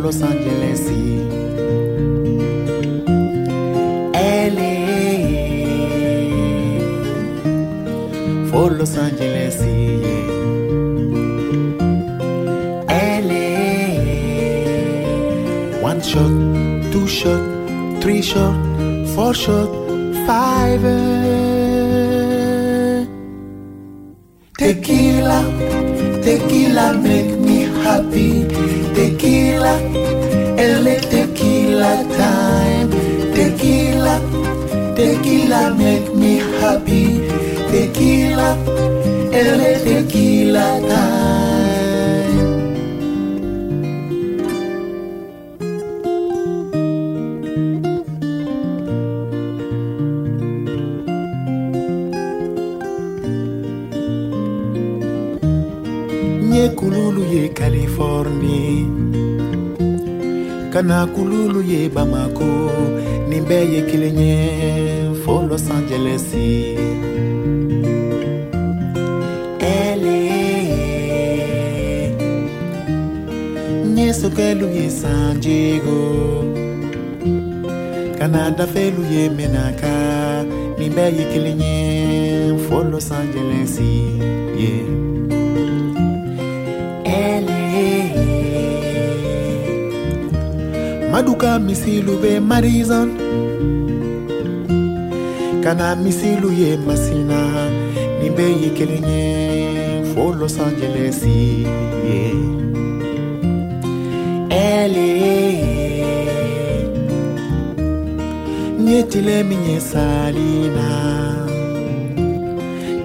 [0.06, 0.82] Los Angeles
[4.14, 4.77] LA
[8.52, 9.56] for Los Angeles
[12.88, 13.56] LA
[15.82, 17.41] One shot, two shot,
[17.99, 18.53] three shot,
[19.15, 19.69] four shot,
[20.27, 20.84] five.
[24.56, 25.41] Tequila,
[26.22, 28.45] tequila make me happy.
[28.96, 29.76] Tequila,
[30.58, 32.90] LA tequila time.
[33.36, 34.16] Tequila,
[34.96, 37.20] tequila make me happy.
[37.72, 38.56] Tequila,
[39.34, 41.36] LA tequila time
[60.76, 62.50] kana kululu ye bamako
[63.30, 64.40] nin bɛɛ ye kelen ye
[65.22, 66.28] fo los Angeles,
[69.76, 70.18] ɛle
[73.98, 76.00] ye sokɛlu ye san diego.
[78.18, 79.96] Kana dafelu ye menaka
[80.78, 81.76] nin bɛɛ ye kelen ye
[82.66, 83.92] fo los angelesi
[84.60, 85.05] yeah.
[91.16, 93.10] Maduka misilu be marizon
[95.64, 97.40] kana misilu ye masina
[98.20, 99.30] ni be ye kelen ye
[100.12, 102.20] fo los angeles ye
[104.50, 105.10] ele
[108.84, 110.90] nye tile min ye salina.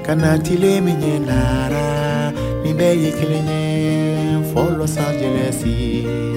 [0.07, 1.87] Kana tile min ye nara.
[2.65, 6.30] Ni be ye kelen ye fo los angeles ye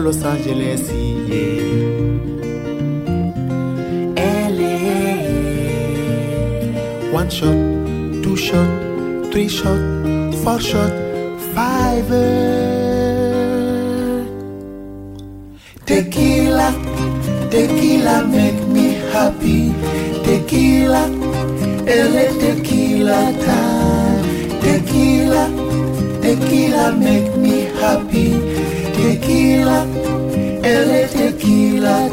[0.00, 0.90] Los Angeles,
[1.28, 1.52] yeah.
[4.48, 4.72] LA
[7.12, 7.54] one shot,
[8.22, 8.68] two shot,
[9.30, 9.78] three shot,
[10.42, 10.92] four shot,
[11.54, 12.08] five.
[15.84, 16.72] Tequila,
[17.50, 19.72] tequila make me happy.
[20.24, 21.06] Tequila,
[21.86, 24.22] LA tequila time.
[24.60, 25.44] Tequila,
[26.22, 28.51] tequila make me happy.
[29.12, 29.84] Tequila,
[30.64, 32.11] LA tequila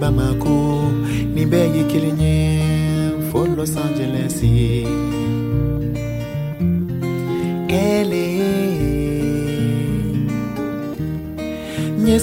[0.00, 0.92] Bamako
[1.34, 4.42] Nimbe ye kilinye for Los Angeles.
[7.68, 8.26] LA
[11.98, 12.18] Nye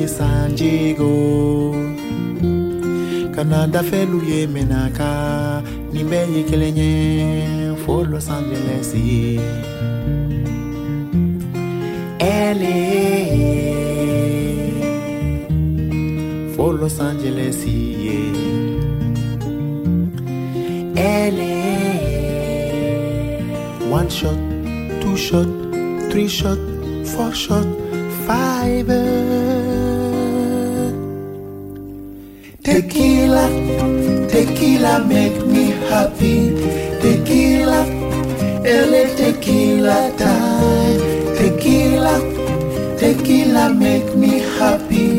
[0.00, 1.72] ye San Diego
[3.34, 5.62] Canada felu ye Menaka
[5.92, 8.94] Nimbe ye kilinye for Los Angeles.
[12.20, 13.95] LA
[16.56, 18.32] for Los Angeles, yeah.
[20.96, 21.56] LA
[23.90, 24.38] one shot,
[25.02, 25.50] two shot,
[26.10, 26.58] three shot,
[27.12, 27.66] four shot,
[28.26, 28.88] five.
[32.64, 33.46] Tequila,
[34.32, 36.38] tequila make me happy.
[37.02, 37.80] Tequila,
[38.64, 41.00] LA tequila time.
[41.38, 42.16] Tequila,
[42.98, 45.15] tequila make me happy.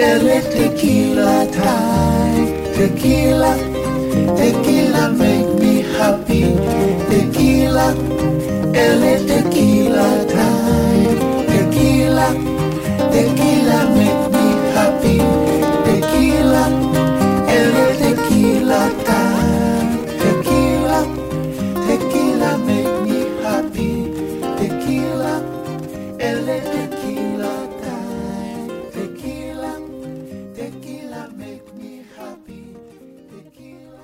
[0.00, 2.48] LA tequila time.
[2.72, 3.52] Tequila,
[4.34, 6.56] tequila make me happy.
[7.10, 7.92] Tequila,
[8.72, 10.59] LA tequila time.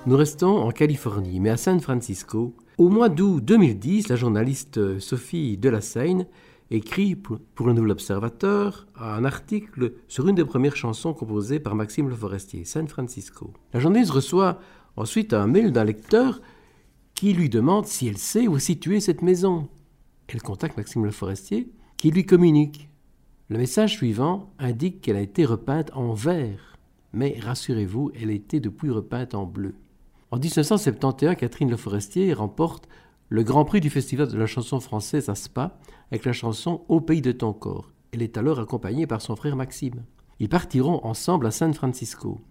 [0.07, 2.55] Nous restons en Californie, mais à San Francisco.
[2.77, 6.27] Au mois d'août 2010, la journaliste Sophie Delassaigne
[6.71, 11.75] écrit pour pour le Nouvel Observateur un article sur une des premières chansons composées par
[11.75, 13.51] Maxime Le Forestier, San Francisco.
[13.73, 14.61] La journaliste reçoit
[14.95, 16.41] ensuite un mail d'un lecteur
[17.13, 19.67] qui lui demande si elle sait où est située cette maison.
[20.29, 22.87] Elle contacte Maxime Le Forestier qui lui communique.
[23.49, 26.77] Le message suivant indique qu'elle a été repeinte en vert,
[27.11, 29.75] mais rassurez-vous, elle a été depuis repeinte en bleu.
[30.29, 32.89] En 1971, Catherine Le Forestier remporte
[33.29, 35.79] le Grand Prix du Festival de la chanson française à Spa
[36.11, 37.93] avec la chanson Au pays de ton corps.
[38.11, 40.03] Elle est alors accompagnée par son frère Maxime.
[40.41, 42.41] Ils partiront ensemble à San Francisco.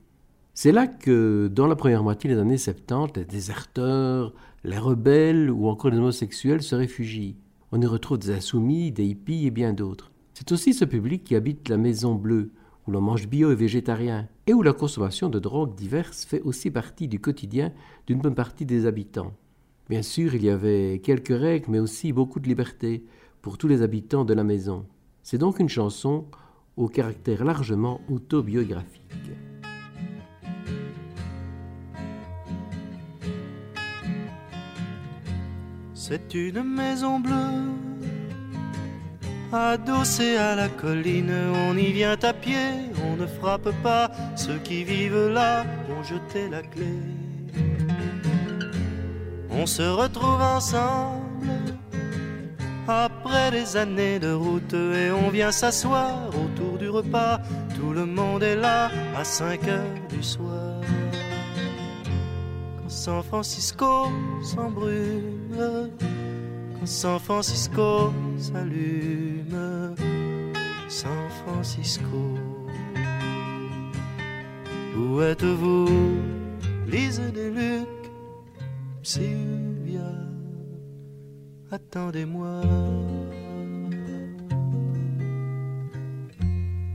[0.55, 4.33] C'est là que, dans la première moitié des années 70, les déserteurs,
[4.65, 7.37] les rebelles ou encore les homosexuels se réfugient.
[7.73, 10.13] On y retrouve des insoumis, des hippies et bien d'autres.
[10.33, 12.53] C'est aussi ce public qui habite la Maison Bleue,
[12.87, 16.71] où l'on mange bio et végétarien, et où la consommation de drogues diverses fait aussi
[16.71, 17.73] partie du quotidien
[18.07, 19.35] d'une bonne partie des habitants.
[19.89, 23.05] Bien sûr, il y avait quelques règles, mais aussi beaucoup de liberté
[23.43, 24.87] pour tous les habitants de la maison.
[25.23, 26.27] C'est donc une chanson
[26.77, 29.03] au caractère largement autobiographique.
[35.95, 37.96] C'est une maison bleue,
[39.53, 41.33] adossée à la colline.
[41.69, 44.11] On y vient à pied, on ne frappe pas.
[44.35, 46.95] Ceux qui vivent là ont jeté la clé.
[49.51, 51.49] On se retrouve ensemble
[52.89, 57.41] après des années de route et on vient s'asseoir autour du repas.
[57.75, 60.81] Tout le monde est là à 5 heures du soir.
[62.77, 64.09] Quand San Francisco
[64.43, 65.91] s'embrume,
[66.87, 69.95] San Francisco s'allume,
[70.89, 72.39] San Francisco.
[74.97, 75.89] Où êtes-vous,
[76.87, 77.89] Lise Luc,
[79.03, 79.77] Sylvia?
[81.73, 82.63] attendez-moi.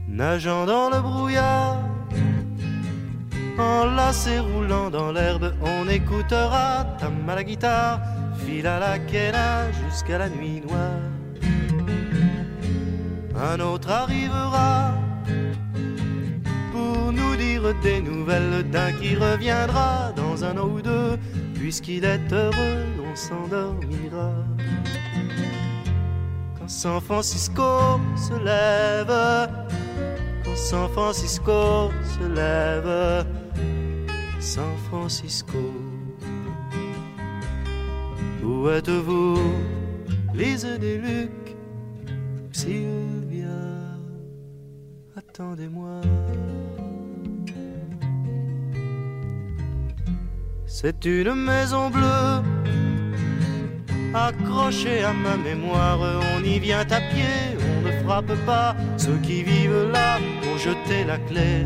[0.08, 1.78] Nageant dans le brouillard,
[3.58, 8.00] enlacé roulant dans l'herbe, on écoutera tam à la guitare,
[8.44, 11.12] fil à la quena jusqu'à la nuit noire.
[13.34, 14.92] Un autre arrivera
[16.72, 21.18] pour nous dire des nouvelles d'un qui reviendra dans un an ou deux,
[21.54, 24.32] puisqu'il est heureux, on s'endormira.
[26.58, 29.48] Quand San Francisco se lève,
[30.44, 33.26] quand San Francisco se lève,
[34.42, 35.56] San Francisco.
[38.42, 39.38] Où êtes-vous,
[40.34, 41.30] Lise des Luc,
[42.50, 43.46] Sylvia,
[45.16, 46.00] attendez-moi.
[50.66, 52.42] C'est une maison bleue
[54.12, 56.00] accrochée à ma mémoire.
[56.36, 58.74] On y vient à pied, on ne frappe pas.
[58.96, 60.18] Ceux qui vivent là
[60.52, 61.64] ont jeté la clé.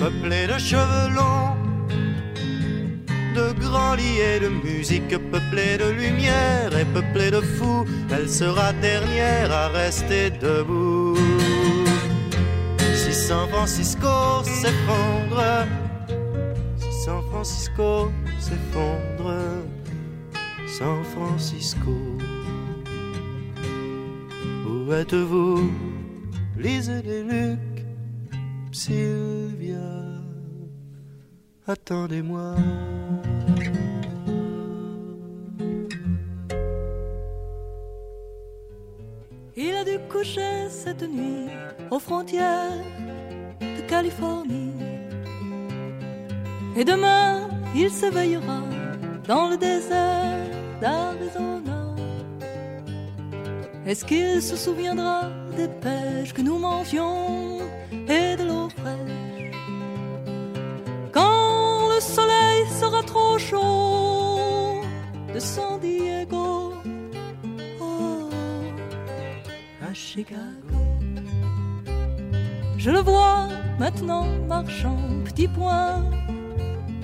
[0.00, 1.56] Peuplé de cheveux longs,
[3.36, 8.72] de grands lits et de musique, peuplé de lumière et peuplé de fous, elle sera
[8.72, 11.18] dernière à rester debout.
[12.94, 15.66] Si San Francisco s'effondre,
[17.04, 19.34] San Francisco s'effondre,
[20.78, 21.94] San Francisco.
[24.66, 25.70] Où êtes-vous,
[26.56, 27.69] Lise des Luc,
[28.72, 29.78] Sylvia,
[31.66, 32.54] attendez-moi.
[39.56, 41.50] Il a dû coucher cette nuit
[41.90, 42.78] aux frontières
[43.60, 44.72] de Californie.
[46.76, 48.62] Et demain, il s'éveillera
[49.26, 50.46] dans le désert
[50.80, 51.94] d'Arizona.
[53.84, 57.49] Est-ce qu'il se souviendra des pêches que nous mangions?
[58.10, 59.54] De l'eau fraîche
[61.12, 64.82] Quand le soleil sera trop chaud
[65.32, 66.72] de San Diego
[67.80, 68.28] oh,
[69.88, 70.80] à Chicago.
[72.78, 73.46] Je le vois
[73.78, 76.04] maintenant marchant, petit point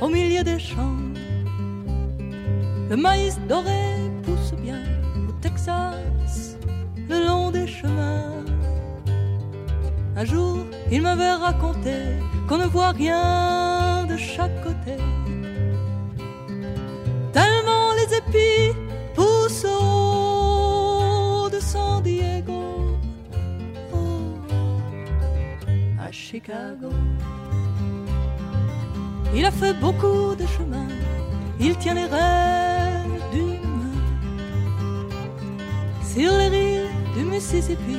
[0.01, 1.05] au milieu des champs.
[2.91, 4.83] Le maïs doré pousse bien
[5.29, 6.57] au Texas,
[7.09, 8.56] le long des chemins.
[10.19, 11.93] Un jour, il m'avait raconté
[12.49, 14.97] qu'on ne voit rien de chaque côté.
[17.35, 18.75] Tellement les épis
[19.15, 22.97] poussent haut de San Diego,
[26.01, 26.89] à Chicago.
[29.35, 30.89] Il a fait beaucoup de chemin,
[31.61, 34.01] il tient les rênes d'une main.
[36.03, 37.99] Sur les rives du Mississippi,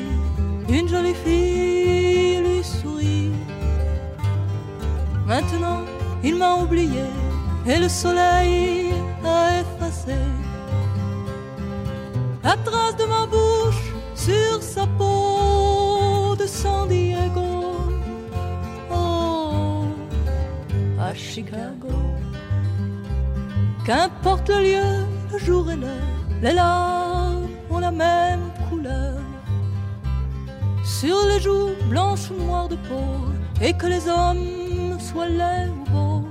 [0.69, 3.31] une jolie fille lui sourit.
[5.26, 5.84] Maintenant,
[6.23, 7.06] il m'a oublié
[7.65, 10.15] et le soleil a effacé
[12.44, 17.76] la trace de ma bouche sur sa peau de San Diego.
[18.91, 19.84] Oh,
[20.99, 21.95] à Chicago.
[23.85, 29.26] Qu'importe le lieu, le jour et l'heure, les larmes ont la même couleur.
[30.88, 33.26] Sur les joues blanches ou noires de peau,
[33.61, 36.23] et que les hommes soient laids ou beaux.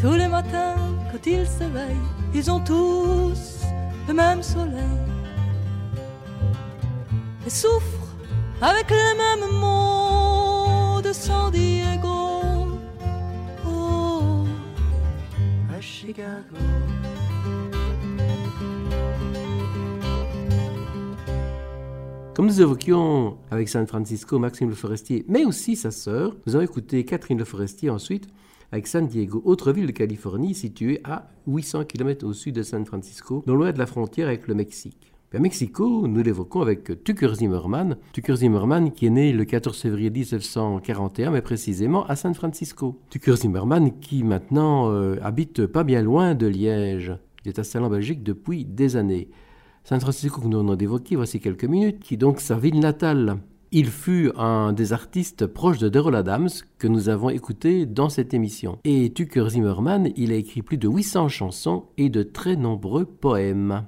[0.00, 0.76] Tous les matins,
[1.10, 3.64] quand ils s'éveillent, ils ont tous
[4.06, 5.02] le même soleil.
[7.44, 8.14] Et souffrent
[8.62, 12.78] avec les mêmes mots de San Diego.
[13.66, 14.44] Oh,
[15.76, 16.56] à Chicago.
[22.36, 26.66] Comme nous évoquions avec San Francisco Maxime Le Forestier, mais aussi sa sœur, nous avons
[26.66, 28.28] écouté Catherine Le Forestier ensuite
[28.72, 32.84] avec San Diego, autre ville de Californie située à 800 km au sud de San
[32.84, 35.14] Francisco, non loin de la frontière avec le Mexique.
[35.34, 37.96] À Mexico, nous l'évoquons avec Tucker Zimmerman.
[38.12, 43.00] Tucker Zimmerman qui est né le 14 février 1941, mais précisément à San Francisco.
[43.08, 47.16] Tucker Zimmerman qui maintenant euh, habite pas bien loin de Liège.
[47.46, 49.30] Il est installé en Belgique depuis des années.
[49.88, 53.38] San Francisco que nous venons d'évoquer, voici quelques minutes, qui est donc sa ville natale.
[53.70, 56.48] Il fut un des artistes proches de Daryl Adams
[56.78, 58.80] que nous avons écouté dans cette émission.
[58.82, 63.86] Et Tucker Zimmerman, il a écrit plus de 800 chansons et de très nombreux poèmes.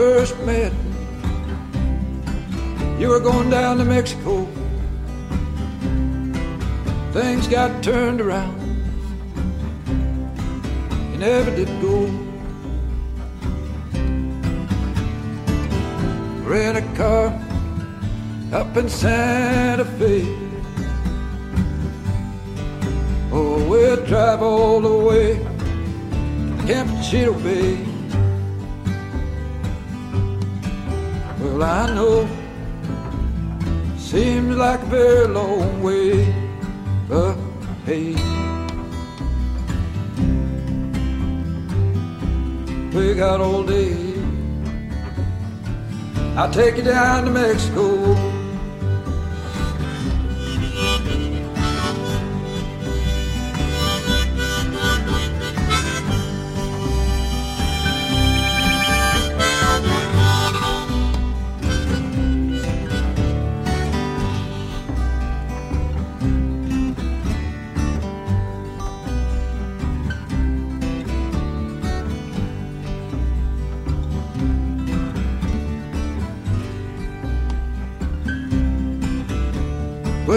[0.00, 0.72] First met,
[2.98, 4.46] you were going down to Mexico.
[7.12, 8.58] Things got turned around.
[11.12, 12.06] You never did go.
[16.48, 17.26] Rent a car
[18.54, 20.24] up in Santa Fe.
[23.30, 27.89] Oh, we'll drive all the way to Campeche Bay.
[31.40, 32.28] Well, I know
[33.96, 36.34] seems like a very long way,
[37.08, 37.34] but
[37.86, 38.12] hey,
[42.94, 43.96] we got all day.
[46.36, 48.39] I'll take you down to Mexico.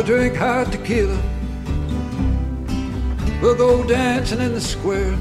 [0.05, 1.17] Drink hot tequila.
[3.41, 5.17] We'll go dancing in the square.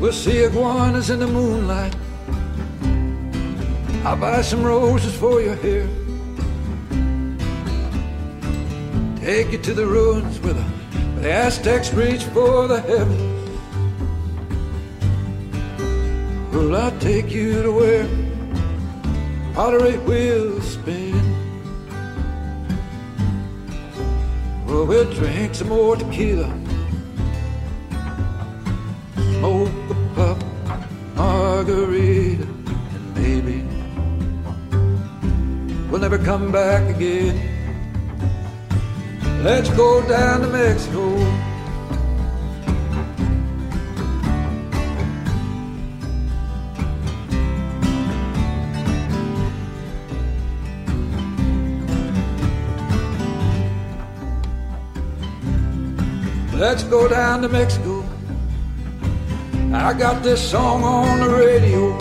[0.00, 1.94] We'll see iguanas in the moonlight.
[4.04, 5.86] I'll buy some roses for your hair.
[9.20, 13.30] Take you to the ruins where the, where the Aztecs reached for the heavens.
[16.54, 18.08] Well, I'll take you to where
[19.54, 21.19] pottery wheels spin.
[24.70, 26.46] Well, we'll drink some more tequila.
[29.16, 30.38] Smoke a puff,
[31.16, 33.66] margarita, and maybe
[35.90, 37.36] we'll never come back again.
[39.42, 41.49] Let's go down to Mexico.
[56.60, 58.04] Let's go down to Mexico.
[59.72, 61.96] I got this song on the radio.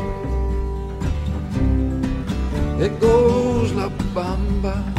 [2.77, 4.98] It goes la bamba.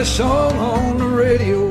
[0.00, 1.68] This song on the radio.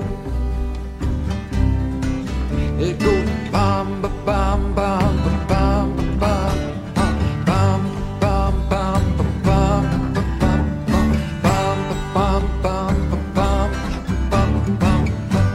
[2.77, 5.89] It goes bam ba bam bam ba bam
[6.22, 6.35] ba
[7.47, 7.81] bam
[8.22, 10.51] bam bam bam ba bam ba
[11.43, 11.77] bam
[12.14, 12.91] bam bam
[13.34, 13.72] bam
[14.30, 15.49] bam bam bam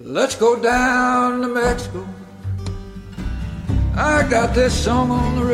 [0.00, 2.06] Let's go down to Mexico.
[3.94, 5.36] I got this song on.
[5.36, 5.45] The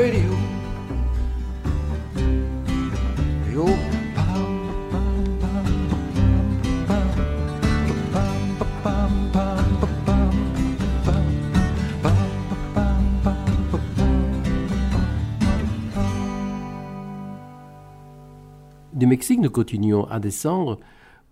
[19.53, 20.81] continuons à descendre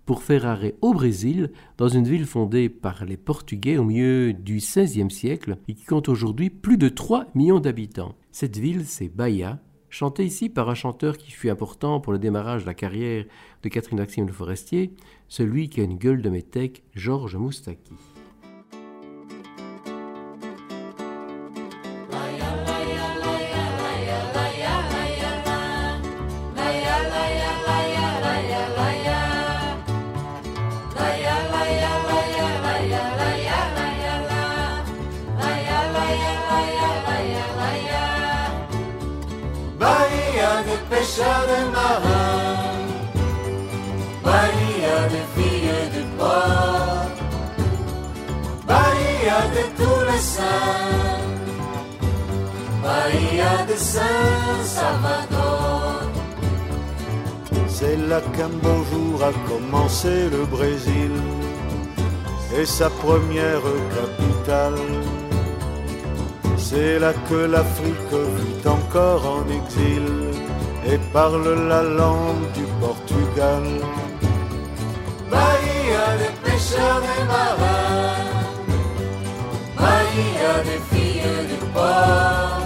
[0.07, 4.57] pour faire arrêt au Brésil, dans une ville fondée par les Portugais au milieu du
[4.57, 8.15] XVIe siècle et qui compte aujourd'hui plus de 3 millions d'habitants.
[8.33, 12.63] Cette ville, c'est Bahia, chantée ici par un chanteur qui fut important pour le démarrage
[12.63, 13.25] de la carrière
[13.63, 14.95] de Catherine Maxime Le Forestier,
[15.29, 17.93] celui qui a une gueule de métèque, Georges Moustaki.
[50.41, 51.23] Saints,
[52.83, 55.93] Bahia de Saint-Salvador.
[57.69, 61.15] C'est là qu'un beau jour a commencé le Brésil
[62.59, 64.83] et sa première capitale.
[66.57, 70.07] C'est là que l'Afrique vit encore en exil
[70.91, 73.65] et parle la langue du Portugal.
[75.31, 78.10] Bahia de pêcheurs de marins,
[80.21, 82.61] Bahia de filles du port,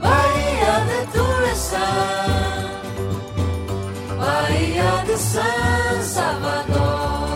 [0.00, 2.68] Bahia de tous les saints,
[4.20, 7.28] Bahia de Saint-Salvador.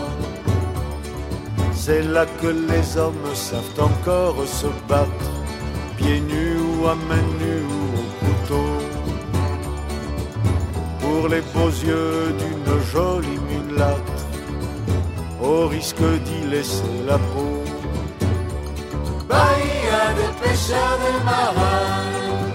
[1.73, 5.31] C'est là que les hommes savent encore se battre,
[5.97, 8.71] pieds nus ou à main nue ou au couteau,
[11.01, 14.19] pour les beaux yeux d'une jolie mulâtre,
[15.41, 17.72] au risque d'y laisser la peau.
[19.27, 22.51] Bahia de pêcheurs de marins,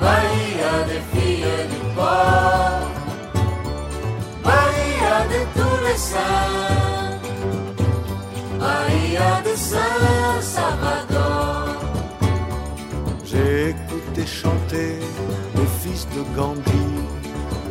[0.00, 2.86] Bahia de filles du port,
[4.44, 7.18] Bahia de tous les saints,
[8.60, 11.66] Bahia de Saint-Salvador.
[13.24, 14.92] J'ai écouté chanter
[15.56, 16.88] les fils de Gandhi,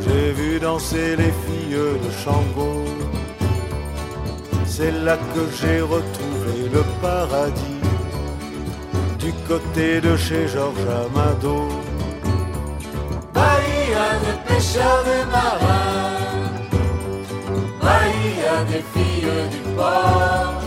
[0.04, 2.72] j'ai vu danser les filles de Shango.
[4.80, 7.82] C'est là que j'ai retrouvé le paradis,
[9.18, 11.56] du côté de chez Georges Amado.
[13.34, 16.20] Bahia de pêcheurs de marins,
[17.82, 20.62] Bahia des filles du port,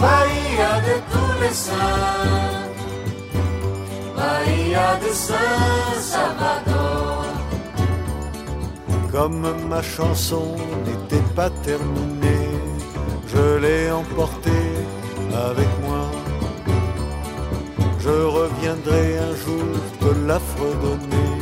[0.00, 2.66] Bahia de tous les saints,
[4.16, 7.22] Bahia de Saint-Salvador.
[9.12, 10.48] Comme ma chanson
[10.86, 12.39] n'était pas terminée,
[13.40, 14.68] je l'ai emportée
[15.48, 16.04] avec moi.
[18.04, 21.34] Je reviendrai un jour te la fredonner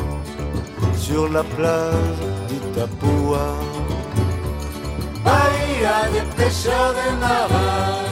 [1.04, 3.46] sur la plage d'Itapua.
[5.24, 8.04] Bahia des pêcheurs de marins,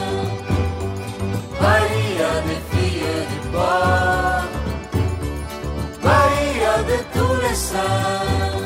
[1.61, 4.47] Bahia des filles du port,
[6.05, 8.65] Bahia de tous les saints,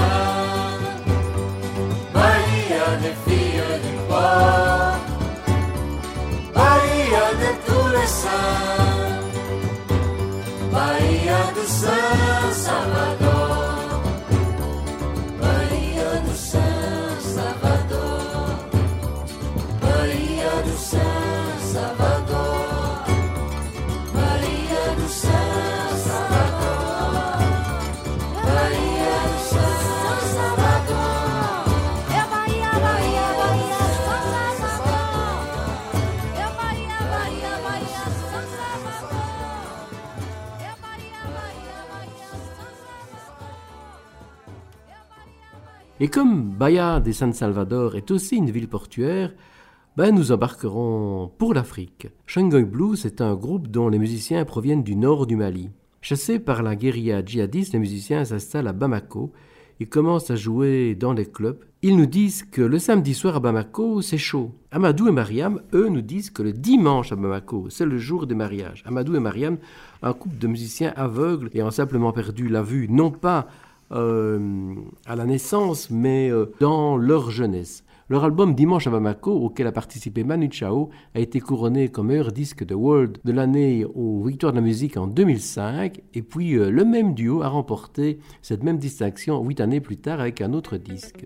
[2.12, 4.98] Bahia de Filho de Pó,
[6.52, 8.42] Bahia de Tureçã,
[10.72, 13.33] Bahia do São Salvador.
[46.00, 49.32] Et comme Bahia de San Salvador est aussi une ville portuaire,
[49.96, 52.08] ben, nous embarquerons pour l'Afrique.
[52.26, 55.70] Shanghai Blues est un groupe dont les musiciens proviennent du nord du Mali.
[56.00, 59.32] Chassés par la guérilla djihadiste, les musiciens s'installent à Bamako.
[59.78, 61.64] Ils commencent à jouer dans des clubs.
[61.82, 64.50] Ils nous disent que le samedi soir à Bamako, c'est chaud.
[64.72, 68.34] Amadou et Mariam, eux, nous disent que le dimanche à Bamako, c'est le jour des
[68.34, 68.82] mariages.
[68.84, 69.58] Amadou et Mariam,
[70.02, 73.46] un couple de musiciens aveugles ayant simplement perdu la vue, non pas
[73.92, 74.74] euh,
[75.06, 77.84] à la naissance, mais euh, dans leur jeunesse.
[78.10, 82.32] Leur album Dimanche à Bamako, auquel a participé Manu Chao, a été couronné comme meilleur
[82.32, 86.02] disque de World de l'année aux Victoires de la musique en 2005.
[86.12, 90.20] Et puis euh, le même duo a remporté cette même distinction huit années plus tard
[90.20, 91.24] avec un autre disque.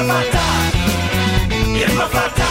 [0.00, 0.38] Irma Fata,
[1.76, 2.44] Irma Fata.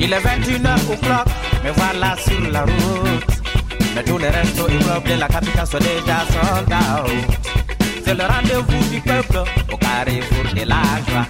[0.00, 1.26] Il est 21h au clock,
[1.64, 3.26] me voilà sur la route.
[3.94, 7.10] Mais tous les restos immeubles de la capitale sont déjà sold out.
[8.06, 11.26] C'est le rendez-vous du peuple au carrefour de la joie.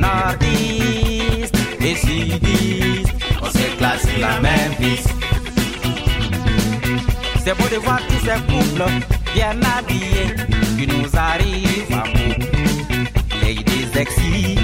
[0.00, 3.12] Nordiste et sudiste,
[3.42, 5.23] on s'éclate sur la même piste.
[7.44, 8.90] C'est beau de voir tous ces couples
[9.34, 10.34] bien habillés
[10.78, 12.42] qui nous arrivent à bout.
[13.42, 14.56] Ladies sexy,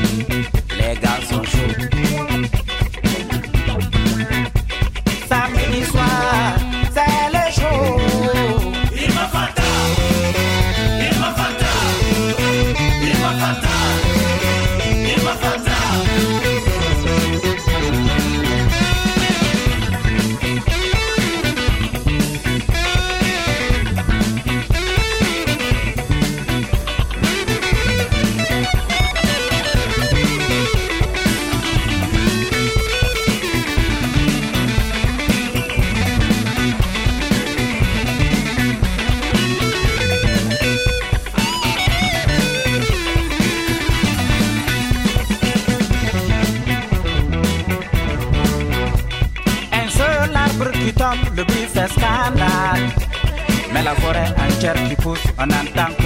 [55.41, 56.00] and I'm thankful.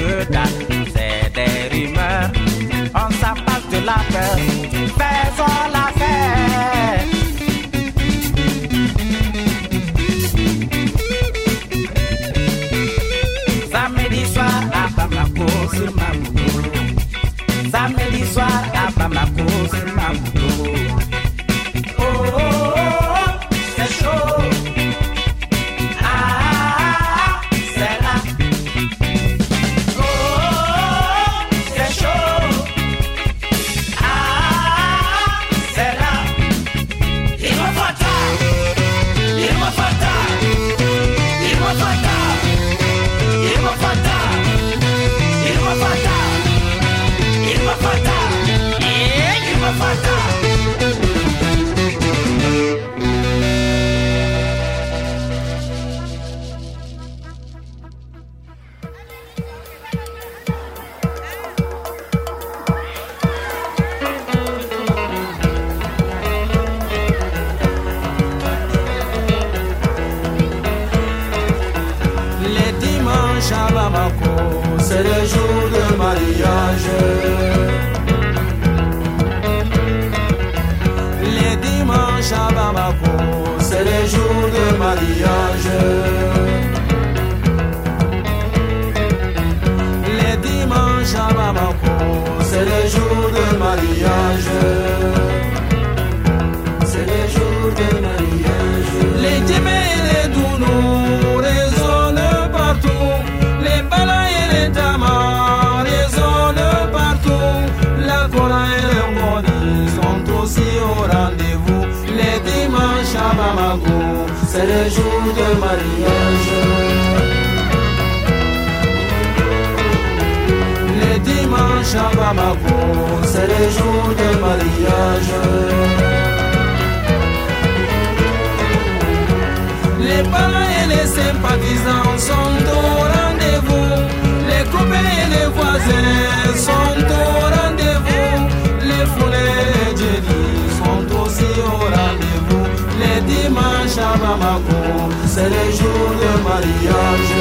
[145.26, 147.32] C'est le jour de mariage.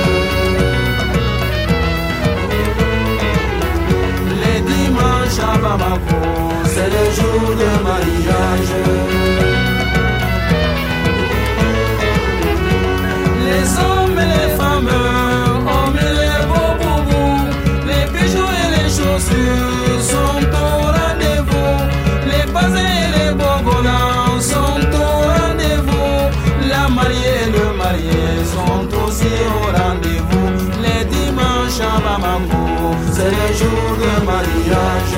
[4.41, 6.21] Les dimanches à Bamako,
[6.65, 9.22] c'est le jour de mariage.
[31.95, 32.39] À
[33.11, 35.15] c'est le jour de mariage.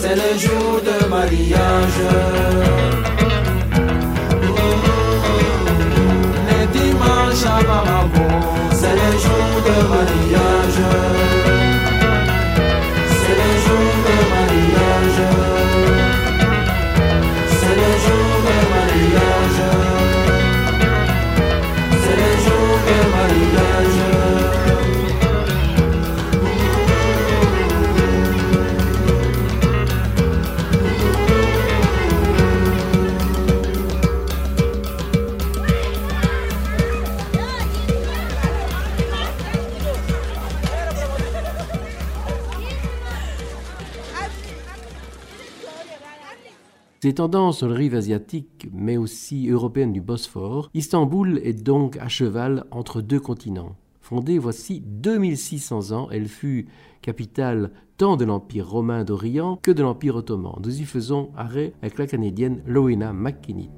[0.00, 0.83] c'est le jour de
[1.14, 2.04] mariage.
[47.04, 52.08] Ces tendances sur les rives asiatiques mais aussi européennes du Bosphore, Istanbul est donc à
[52.08, 53.76] cheval entre deux continents.
[54.00, 56.66] Fondée voici 2600 ans, elle fut
[57.02, 60.54] capitale tant de l'Empire romain d'Orient que de l'Empire ottoman.
[60.64, 63.68] Nous y faisons arrêt avec la Canadienne Loena McKinnit.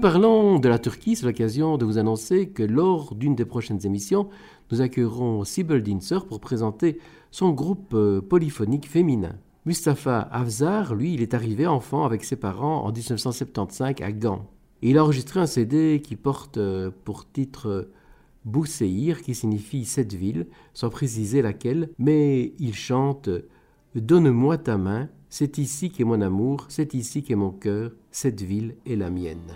[0.00, 3.84] Nous parlons de la Turquie, c'est l'occasion de vous annoncer que lors d'une des prochaines
[3.84, 4.30] émissions,
[4.72, 6.98] nous accueillerons Sibel Dinser pour présenter
[7.30, 9.36] son groupe euh, polyphonique féminin.
[9.66, 14.46] Mustapha Afzar, lui, il est arrivé enfant avec ses parents en 1975 à Gand.
[14.80, 17.92] Il a enregistré un CD qui porte euh, pour titre euh,
[18.46, 23.28] Bousseïr, qui signifie cette ville, sans préciser laquelle, mais il chante
[23.94, 28.76] Donne-moi ta main, c'est ici qu'est mon amour, c'est ici qu'est mon cœur, cette ville
[28.86, 29.52] est la mienne.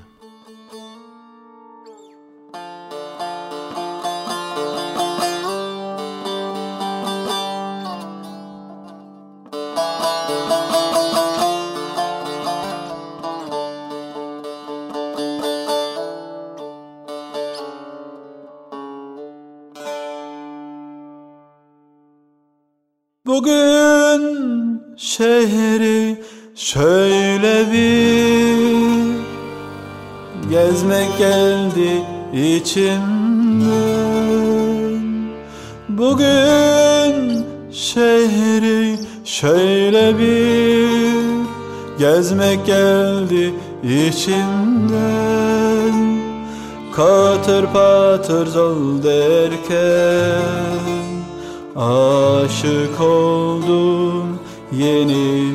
[23.35, 26.23] Bugün şehri
[26.55, 29.17] şöyle bir
[30.51, 32.03] gezmek geldi
[32.33, 32.95] içimden.
[35.89, 40.89] Bugün şehri şöyle bir
[41.99, 44.95] gezmek geldi içimden.
[46.97, 51.04] Katır patır dol derken
[51.77, 54.39] Aşık oldum
[54.73, 55.55] yeniden.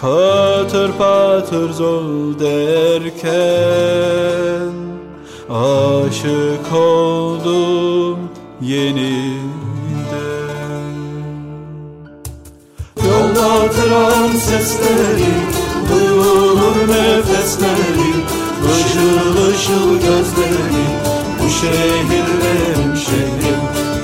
[0.00, 3.14] Katır patır zol derken
[5.50, 8.18] Aşık oldum
[8.60, 9.44] yeniden.
[12.96, 15.34] Yolda tıran sesleri
[15.90, 18.14] Duyulur nefesleri
[18.70, 20.84] Işıl ışıl gözleri
[21.40, 23.43] Bu şehirlerim şehir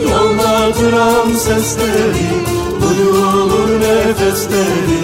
[0.08, 2.30] Yolda sesleri
[2.82, 5.00] Duyulur nefesleri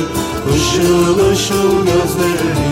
[0.56, 2.70] Işıl ışıl gözleri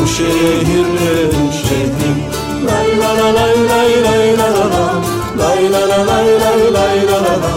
[0.00, 2.18] Bu şehirlerin şehrim
[2.66, 4.84] Lay la la lay lay lay la la la
[5.38, 7.54] Lay la la lay lay lay la la la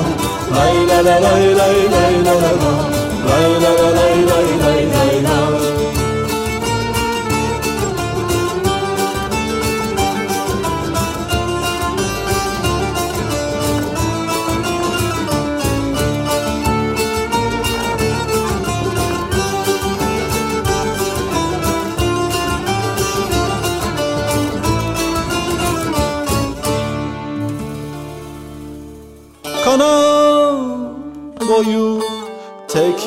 [0.56, 2.74] Lay la la lay lay lay la la la
[3.28, 4.63] Lay la la lay lay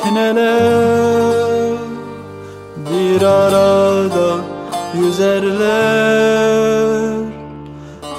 [0.07, 1.77] tekneler
[2.77, 4.35] bir arada
[4.95, 6.37] yüzerler.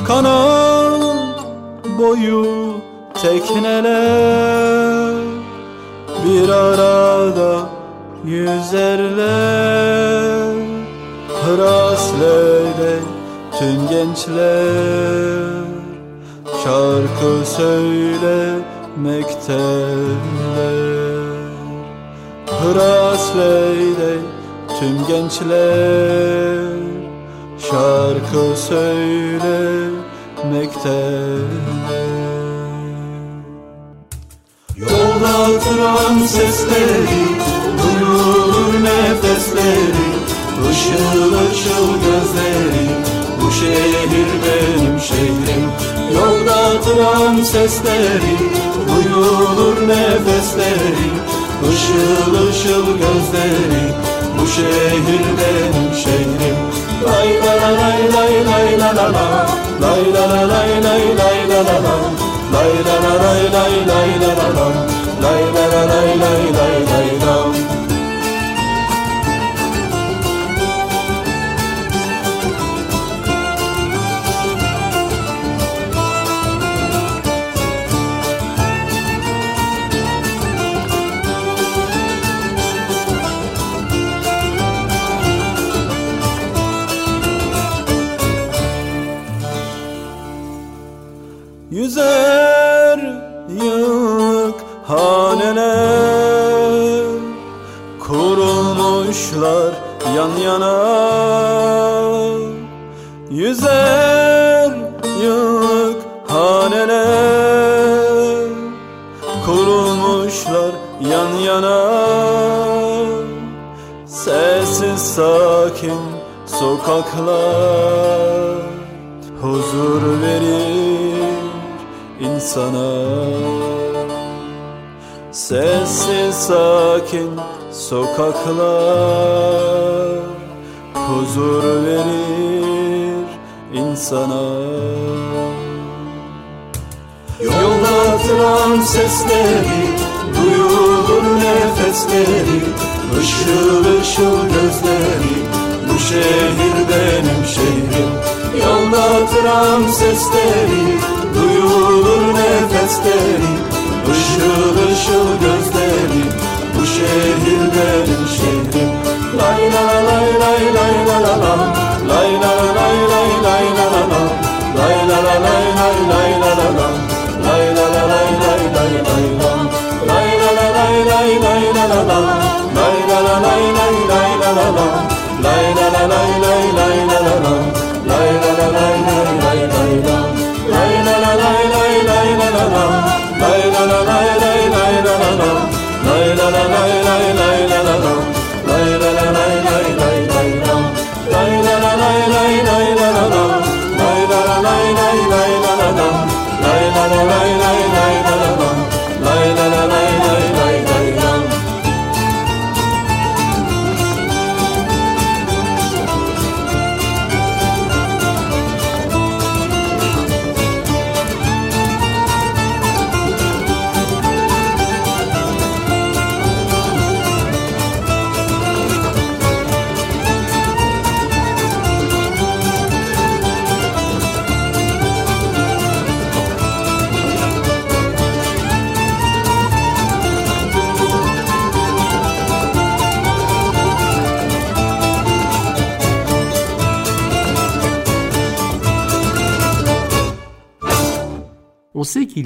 [0.07, 1.01] Kanal
[1.99, 2.75] boyu
[3.23, 3.98] tekneler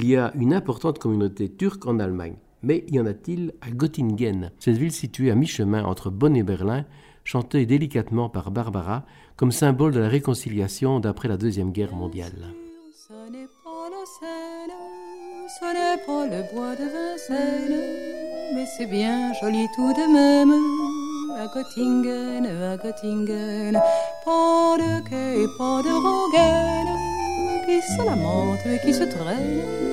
[0.03, 4.51] qu'il y a une importante communauté turque en Allemagne, mais y en a-t-il à Göttingen?
[4.59, 6.83] Cette ville située à mi-chemin entre Bonn et Berlin,
[7.23, 9.05] chantée délicatement par Barbara
[9.37, 12.33] comme symbole de la réconciliation d'après la Deuxième Guerre mondiale.
[13.05, 13.47] Ce n'est
[16.05, 20.51] pas le bois de Vincennes, mais c'est bien joli tout de même.
[21.37, 23.79] À Göttingen, à Göttingen,
[24.25, 25.93] pas de pas de
[27.65, 29.92] qui se et qui se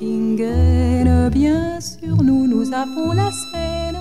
[0.00, 3.98] Göttingen, bien sûr, nous, nous avons la Seine,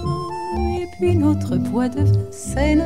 [0.80, 2.86] et puis notre bois de Vincennes.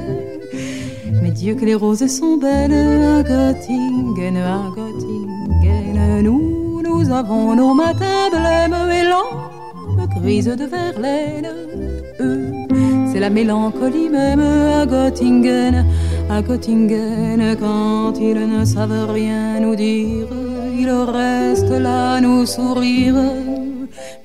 [1.21, 6.23] Mais Dieu que les roses sont belles à Göttingen, à Göttingen.
[6.23, 11.49] Nous, nous avons nos matins blêmes et lampes grises de Verlaine.
[12.19, 12.51] Eux,
[13.11, 15.85] c'est la mélancolie même à Göttingen,
[16.29, 17.55] à Göttingen.
[17.59, 20.27] Quand ils ne savent rien nous dire,
[20.77, 23.15] ils restent là nous sourire.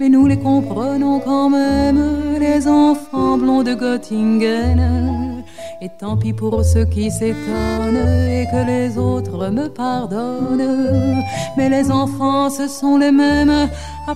[0.00, 2.02] Mais nous les comprenons quand même,
[2.38, 5.44] les enfants blonds de Göttingen.
[5.80, 11.22] Et tant pis pour ceux qui s'étonnent et que les autres me pardonnent.
[11.56, 13.68] Mais les enfants, ce sont les mêmes
[14.08, 14.14] à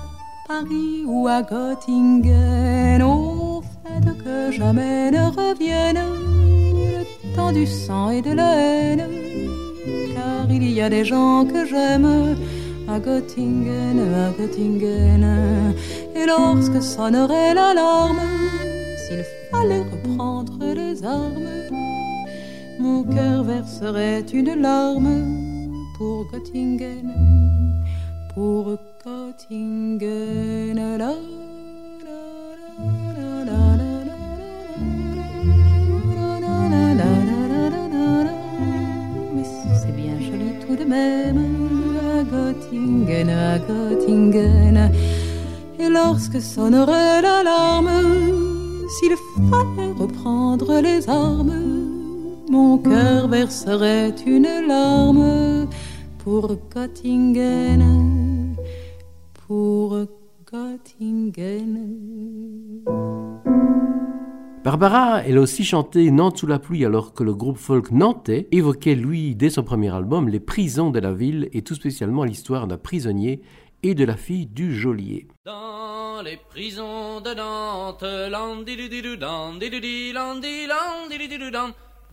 [0.48, 3.02] Paris ou à Göttingen.
[3.02, 6.00] Au fait que jamais ne revienne
[7.34, 9.06] temps du sang et de la haine.
[10.14, 12.36] Car il y a des gens que j'aime
[12.88, 15.74] à Göttingen, à Göttingen.
[16.14, 18.20] Et lorsque sonnerait l'alarme,
[19.02, 21.52] s'il fallait reprendre les armes,
[22.78, 25.14] mon cœur verserait une larme
[25.96, 27.12] pour Göttingen,
[28.34, 30.78] pour Göttingen.
[40.92, 44.78] Même à Göttingen, à Göttingen.
[45.78, 47.92] Et lorsque sonnerait l'alarme,
[48.94, 49.14] s'il
[49.50, 51.60] fallait reprendre les armes,
[52.54, 55.66] mon cœur verserait une larme
[56.22, 57.82] pour Göttingen,
[59.46, 59.88] pour
[60.50, 61.74] Göttingen.
[64.64, 68.46] Barbara, elle a aussi chanté Nantes sous la pluie alors que le groupe folk nantais
[68.52, 72.68] évoquait, lui, dès son premier album, les prisons de la ville et tout spécialement l'histoire
[72.68, 73.42] d'un prisonnier
[73.82, 75.26] et de la fille du geôlier.
[75.44, 78.04] Dans les prisons de Nantes.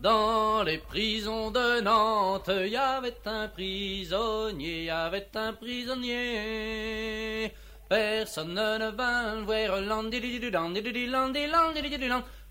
[0.02, 7.52] Dans les prisons de Nantes, il y avait un prisonnier, y avait un prisonnier.
[7.90, 10.74] Personne ne vint le voir, landidididoudan.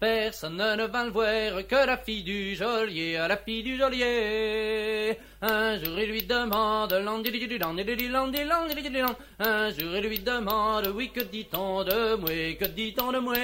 [0.00, 5.16] Personne ne vint le voir que la fille du geôlier, la fille du geôlier.
[5.40, 6.92] Un jour il lui demande.
[6.92, 7.04] Un
[9.70, 13.34] jour il lui demande, oui que dit-on de moi, que dit-on de moi?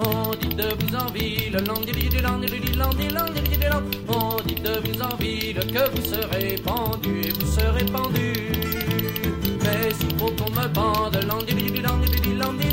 [0.00, 1.56] On dit de vous en ville.
[1.68, 1.74] On
[4.42, 8.67] dit de vous en ville que vous serez pendu et vous serez pendu.
[9.98, 10.66] S'il faut qu'on me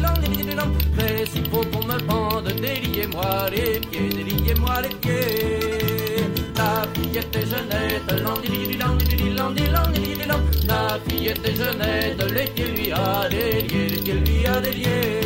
[0.04, 0.70] landidididoudan.
[0.96, 6.24] Mais s'il faut qu'on me bande, déliez-moi les pieds, déliez-moi les pieds.
[6.56, 8.12] La fille était jeunette.
[10.68, 15.22] La fille était jeunette, les pieds lui a déliés, les pieds lui a déliés.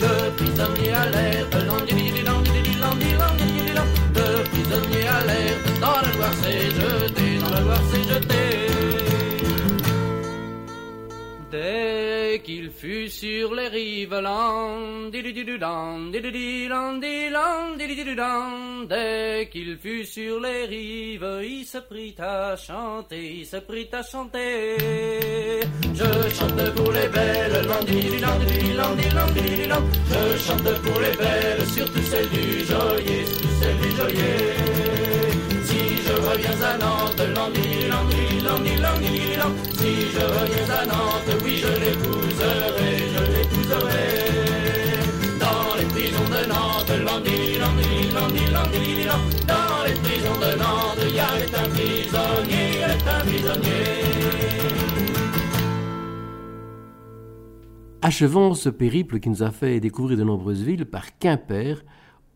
[0.00, 1.54] Le prisonnier alerte.
[4.14, 8.69] Le prisonnier alerte, dans la Loire s'est jeté, dans la Loire s'est jeté.
[11.50, 14.14] Dès qu'il fut sur les rives.
[18.88, 24.02] Dès qu'il fut sur les rives, il se prit à chanter, il se prit à
[24.02, 24.76] chanter.
[25.92, 27.66] Je chante pour les belles.
[30.10, 35.49] Je chante pour les belles, surtout celles du geôlier, surtout celles du geôlier.
[36.20, 39.64] Reviens à Nantes, landi, landi, landi, landi, landi.
[39.78, 44.08] Si je reviens à Nantes, oui, je l'épouserai, je l'épouserai.
[45.40, 49.46] Dans les prisons de Nantes, landi, landi, landi, landi, landi.
[49.48, 54.10] Dans les prisons de Nantes, il y avait un prisonnier, il avait un prisonnier.
[58.02, 61.82] Achevons ce périple qui nous a fait découvrir de nombreuses villes par Quimper,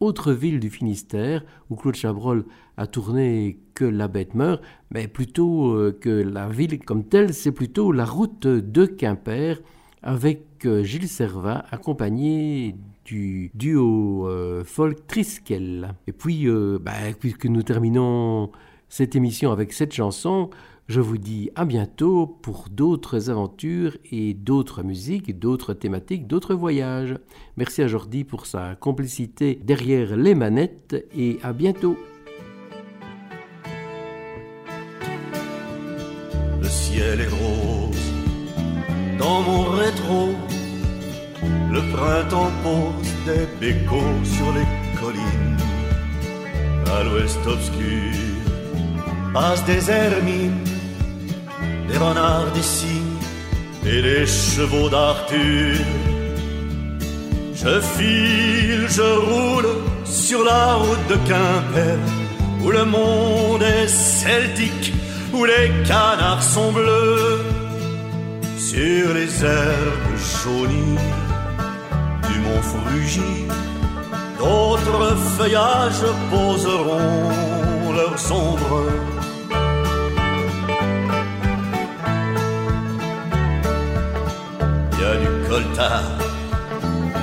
[0.01, 2.45] autre ville du Finistère, où Claude Chabrol
[2.77, 7.53] a tourné que la bête meurt, mais plutôt euh, que la ville comme telle, c'est
[7.53, 9.61] plutôt la route de Quimper,
[10.05, 15.95] avec euh, Gilles Servat, accompagné du duo euh, folk Triskel.
[16.07, 18.51] Et puis, euh, bah, puisque nous terminons
[18.89, 20.51] cette émission avec cette chanson,
[20.87, 27.17] je vous dis à bientôt pour d'autres aventures et d'autres musiques, d'autres thématiques, d'autres voyages.
[27.57, 31.97] Merci à Jordi pour sa complicité derrière les manettes et à bientôt.
[36.61, 38.13] Le ciel est rose
[39.19, 40.29] dans mon rétro.
[41.73, 45.57] Le printemps pose des bécots sur les collines.
[46.87, 48.35] À l'ouest obscur
[49.35, 50.65] passent des hermines,
[51.89, 53.19] des renards, des cygnes
[53.85, 55.77] et des chevaux d'Arthur.
[57.55, 59.69] Je file, je roule
[60.05, 61.99] sur la route de Quimper,
[62.63, 64.93] où le monde est celtique,
[65.33, 67.41] où les canards sont bleus,
[68.57, 70.99] sur les herbes jaunies
[72.29, 73.47] du mont Frugy.
[74.39, 78.91] D'autres feuillages poseront leurs ombres.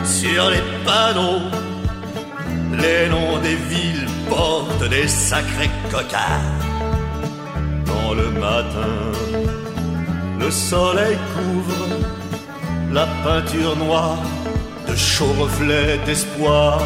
[0.06, 1.42] Sur les panneaux.
[2.82, 6.64] Les noms des villes portent des sacrés cocards.
[7.86, 8.96] Dans le matin,
[10.40, 11.88] le soleil couvre
[12.94, 14.24] la peinture noire
[14.88, 16.82] de chauds reflets d'espoir.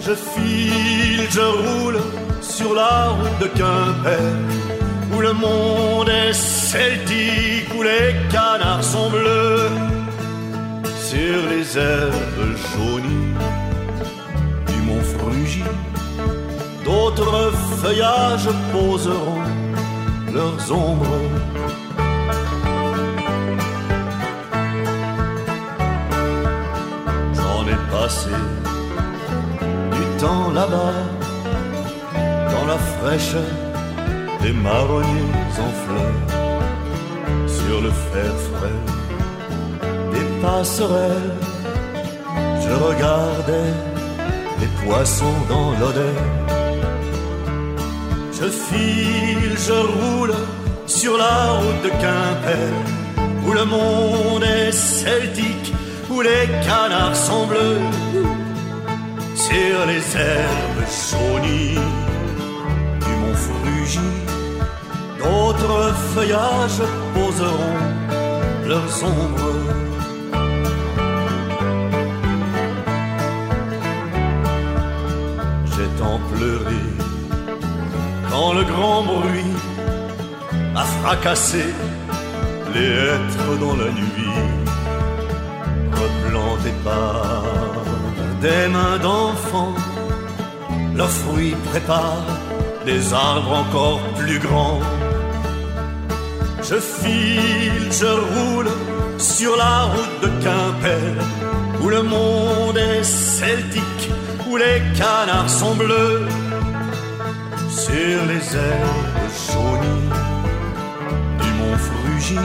[0.00, 1.98] Je file, je roule
[2.40, 4.20] sur la route de Quimper,
[5.16, 9.70] où le monde est celtique, où les canards sont bleus,
[11.08, 13.34] sur les herbes jaunies
[14.66, 15.64] du mont Frugy.
[16.84, 19.42] D'autres feuillages poseront
[20.32, 21.20] leurs ombres.
[27.34, 28.30] J'en ai passé
[29.96, 30.94] du temps là-bas,
[32.52, 33.65] dans la fraîcheur
[34.46, 35.32] des marronniers
[35.66, 36.22] en fleurs,
[37.58, 38.80] sur le fer frais
[40.12, 41.34] des passerelles.
[42.64, 43.72] Je regardais
[44.60, 46.22] les poissons dans l'odeur.
[48.38, 50.34] Je file, je roule
[50.86, 52.72] sur la route de Quimper,
[53.46, 55.72] où le monde est celtique,
[56.10, 57.82] où les canards sont bleus,
[59.34, 62.05] sur les herbes jaunies
[65.26, 66.82] D'autres feuillages
[67.14, 67.80] poseront
[68.70, 69.56] leurs ombres.
[75.72, 76.82] J'ai tant pleuré
[78.30, 79.54] quand le grand bruit
[80.76, 81.64] a fracassé
[82.74, 84.36] les êtres dans la nuit,
[86.02, 87.42] replantés par
[88.40, 89.74] des mains d'enfants,
[90.94, 92.36] leurs fruits préparent
[92.84, 94.80] des arbres encore plus grands.
[96.68, 98.70] Je file, je roule
[99.18, 101.14] sur la route de Quimper,
[101.80, 104.10] où le monde est celtique,
[104.48, 106.26] où les canards sont bleus
[107.70, 110.10] sur les herbes jaunies
[111.40, 112.40] du mont Frugy.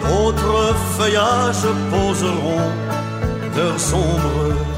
[0.00, 2.70] D'autres feuillages poseront
[3.54, 4.73] leurs ombres.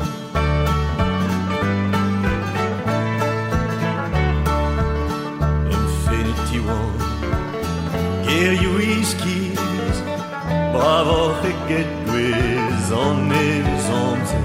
[11.66, 14.36] Bravo et Gatways en Mélisande,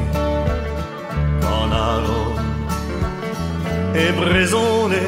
[1.42, 2.34] Canaro
[3.94, 5.04] e Bresone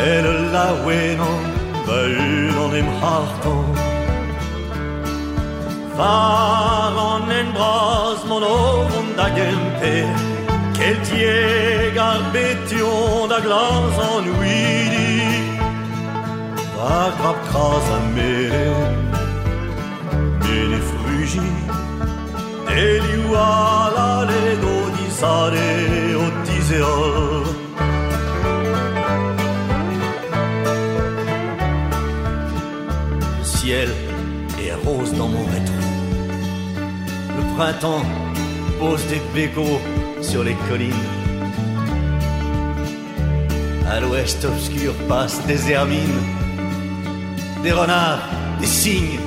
[0.00, 0.22] e
[0.52, 1.42] la Wenon
[1.86, 3.74] Bönon im Harton
[5.96, 10.06] Faron en bras mon ovum da gempe
[10.74, 15.18] Quel tiegar betion da glas en uidi
[16.76, 17.36] Va grab
[22.80, 23.00] Le
[33.42, 33.88] ciel
[34.60, 35.74] est rose dans mon rétro
[37.36, 38.04] Le printemps
[38.78, 39.80] pose des bégots
[40.22, 40.94] sur les collines.
[43.90, 46.22] À l'ouest obscur passent des hermines.
[47.64, 48.20] Des renards,
[48.60, 49.18] des cygnes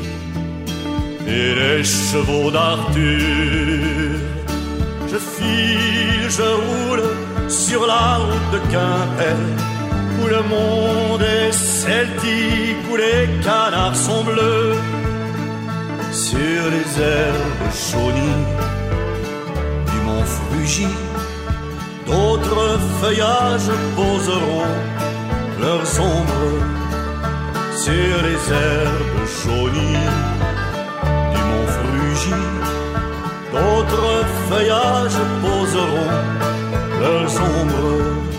[1.28, 4.12] et les chevaux d'Arthur.
[5.12, 7.04] Je file, je roule
[7.50, 9.38] sur la route de Quimper,
[10.22, 14.76] où le monde est celtique, où les canards sont bleus.
[16.12, 18.46] Sur les herbes jaunies
[19.90, 20.88] du mont Frugy,
[22.06, 24.74] d'autres feuillages poseront
[25.62, 26.82] leurs ombres
[27.76, 30.31] sur les herbes jaunies
[33.52, 36.16] D'autres feuillages poseront
[37.02, 38.31] leurs ombres